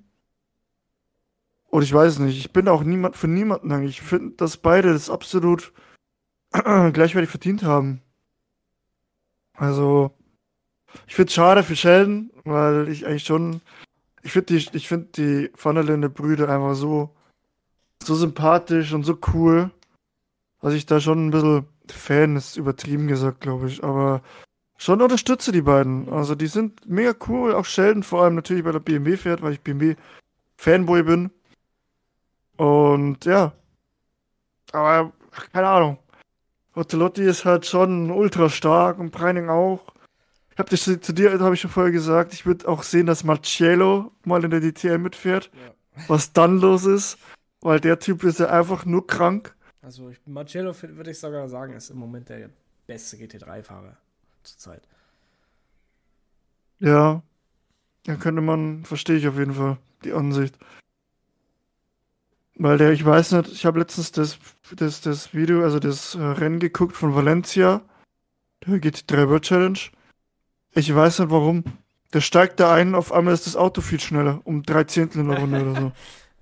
[1.69, 3.99] Und ich weiß nicht, ich bin auch niemand für niemanden eigentlich.
[3.99, 5.72] Ich finde, dass beide das absolut
[6.51, 8.01] gleichwertig verdient haben.
[9.53, 10.11] Also,
[11.07, 13.61] ich finde es schade für Sheldon, weil ich eigentlich schon,
[14.24, 17.15] ich finde die, ich finde die Vanderlinde Brüder einfach so,
[18.03, 19.72] so sympathisch und so cool,
[20.61, 24.22] dass ich da schon ein bisschen Fan ist übertrieben gesagt, glaube ich, aber
[24.78, 26.09] schon unterstütze die beiden.
[26.09, 29.53] Also die sind mega cool, auch Sheldon vor allem natürlich bei der BMW fährt, weil
[29.53, 29.95] ich BMW
[30.57, 31.32] Fanboy bin.
[32.57, 33.53] Und ja.
[34.72, 35.11] Aber
[35.53, 35.97] keine Ahnung.
[36.76, 39.90] Ottelotti ist halt schon ultra stark und Preining auch.
[40.62, 44.12] Habe das zu dir, habe ich schon vorher gesagt, ich würde auch sehen, dass Marcello
[44.26, 45.49] mal in der DTM mitfährt.
[45.55, 46.03] Ja.
[46.07, 47.18] Was dann los ist,
[47.62, 49.55] weil der Typ ist ja einfach nur krank.
[49.82, 52.51] Also ich, Marcello würde ich sogar sagen, ist im Moment der
[52.86, 53.97] beste GT3-Fahrer
[54.43, 54.88] zurzeit.
[56.78, 57.24] Ja,
[58.03, 60.59] da könnte man, verstehe ich auf jeden Fall, die Ansicht.
[62.53, 64.38] Weil der, ich weiß nicht, ich habe letztens das,
[64.76, 67.82] das, das Video, also das äh, Rennen geguckt von Valencia,
[68.64, 69.80] der GT3 World Challenge.
[70.74, 71.63] Ich weiß nicht warum.
[72.13, 75.30] Der steigt da ein, auf einmal ist das Auto viel schneller, um drei Zehntel in
[75.30, 75.91] der Runde oder so.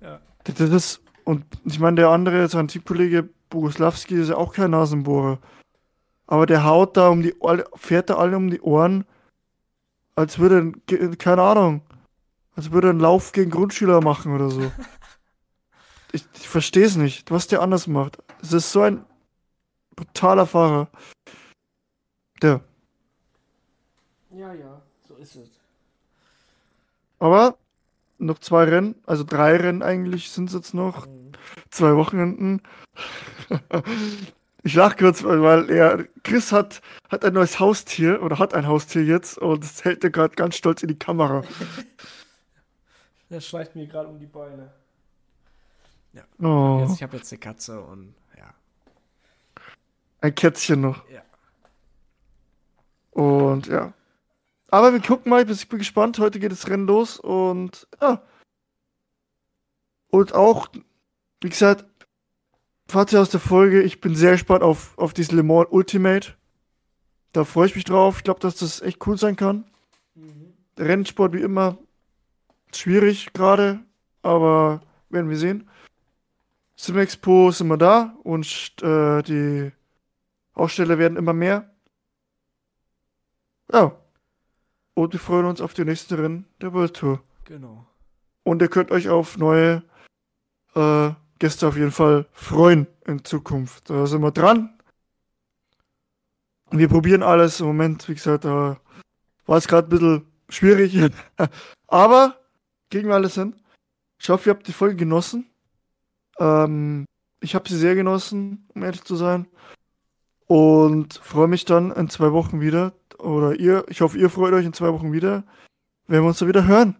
[0.00, 0.20] ja.
[0.44, 5.38] Das ist, und ich meine, der andere, sein Teamkollege Boguslawski, ist ja auch kein Nasenbohrer.
[6.26, 7.34] Aber der haut da um die,
[7.74, 9.04] fährt da alle um die Ohren,
[10.14, 10.72] als würde,
[11.18, 11.82] keine Ahnung,
[12.54, 14.72] als würde er einen Lauf gegen Grundschüler machen oder so.
[16.12, 18.18] ich, ich verstehe es nicht, was der anders macht.
[18.42, 19.04] Es ist so ein
[19.96, 20.88] brutaler Fahrer.
[22.42, 22.60] Der.
[24.40, 25.50] Ja, ja, so ist es.
[27.18, 27.58] Aber
[28.16, 31.06] noch zwei Rennen, also drei Rennen eigentlich sind es jetzt noch.
[31.06, 31.32] Mhm.
[31.68, 32.62] Zwei Wochenenden.
[34.62, 36.80] ich lach kurz, weil er, Chris hat,
[37.10, 40.56] hat ein neues Haustier oder hat ein Haustier jetzt und das hält er gerade ganz
[40.56, 41.42] stolz in die Kamera.
[43.28, 44.72] Der schleicht mir gerade um die Beine.
[46.14, 46.22] Ja.
[46.38, 46.80] Oh.
[46.80, 48.54] Jetzt, ich habe jetzt eine Katze und ja.
[50.22, 51.06] Ein Kätzchen noch.
[51.10, 51.20] Ja.
[53.10, 53.92] Und ja.
[54.70, 56.18] Aber wir gucken mal, ich bin gespannt.
[56.18, 58.22] Heute geht das Rennen los und ja.
[60.08, 60.68] Und auch,
[61.40, 61.84] wie gesagt,
[62.88, 66.34] Fazit aus der Folge, ich bin sehr gespannt auf, auf dieses Le Mans Ultimate.
[67.32, 68.18] Da freue ich mich drauf.
[68.18, 69.64] Ich glaube, dass das echt cool sein kann.
[70.14, 70.54] Mhm.
[70.76, 71.78] Rennsport wie immer
[72.74, 73.80] schwierig gerade,
[74.22, 75.68] aber werden wir sehen.
[76.76, 78.46] Sim Expo sind wir da und
[78.82, 79.70] äh, die
[80.54, 81.70] Aussteller werden immer mehr.
[83.72, 83.96] Ja,
[85.00, 87.22] und wir freuen uns auf die nächsten Rennen der World Tour.
[87.44, 87.86] Genau.
[88.42, 89.82] Und ihr könnt euch auf neue
[90.74, 93.88] äh, Gäste auf jeden Fall freuen in Zukunft.
[93.88, 94.78] Da sind wir dran.
[96.70, 97.60] Wir probieren alles.
[97.60, 98.78] Im Moment, wie gesagt, da
[99.46, 100.96] war es gerade ein bisschen schwierig.
[101.86, 102.36] Aber
[102.90, 103.56] kriegen wir alles hin.
[104.18, 105.50] Ich hoffe, ihr habt die Folge genossen.
[106.38, 107.06] Ähm,
[107.40, 109.46] ich habe sie sehr genossen, um ehrlich zu sein.
[110.46, 114.64] Und freue mich dann in zwei Wochen wieder oder ihr, ich hoffe, ihr freut euch
[114.64, 115.44] in zwei Wochen wieder,
[116.06, 116.96] wenn wir uns da wieder hören.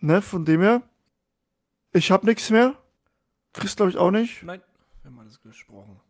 [0.00, 0.82] Ne, von dem her,
[1.92, 2.74] ich habe nichts mehr.
[3.52, 4.42] Chris glaube ich auch nicht.
[4.42, 4.62] Nein,
[5.02, 6.00] wir haben alles gesprochen.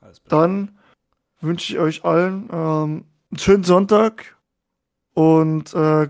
[0.00, 0.78] Alles Dann
[1.40, 4.36] wünsche ich euch allen ähm, einen schönen Sonntag
[5.14, 6.08] und äh,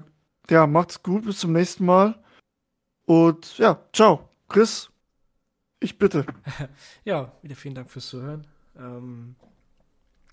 [0.48, 2.18] ja, macht's gut, bis zum nächsten Mal.
[3.06, 4.28] Und ja, ciao.
[4.48, 4.90] Chris,
[5.78, 6.26] ich bitte.
[7.04, 8.46] ja, wieder vielen Dank fürs Zuhören.
[8.76, 9.36] Ähm,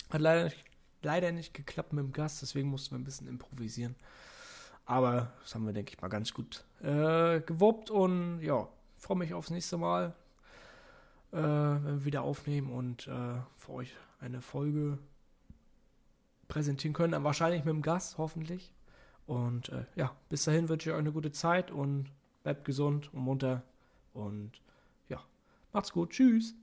[0.10, 0.67] hat leider nicht
[1.02, 3.96] leider nicht geklappt mit dem Gast, deswegen mussten wir ein bisschen improvisieren.
[4.86, 8.68] Aber das haben wir, denke ich mal, ganz gut äh, gewuppt und ja,
[8.98, 10.16] freue mich aufs nächste Mal,
[11.32, 14.98] äh, wenn wir wieder aufnehmen und äh, für euch eine Folge
[16.48, 17.24] präsentieren können.
[17.24, 18.72] Wahrscheinlich mit dem Gast, hoffentlich.
[19.26, 22.10] Und äh, ja, bis dahin wünsche ich euch eine gute Zeit und
[22.44, 23.64] bleibt gesund und munter.
[24.14, 24.54] Und
[25.10, 25.22] ja,
[25.74, 26.12] macht's gut.
[26.12, 26.56] Tschüss.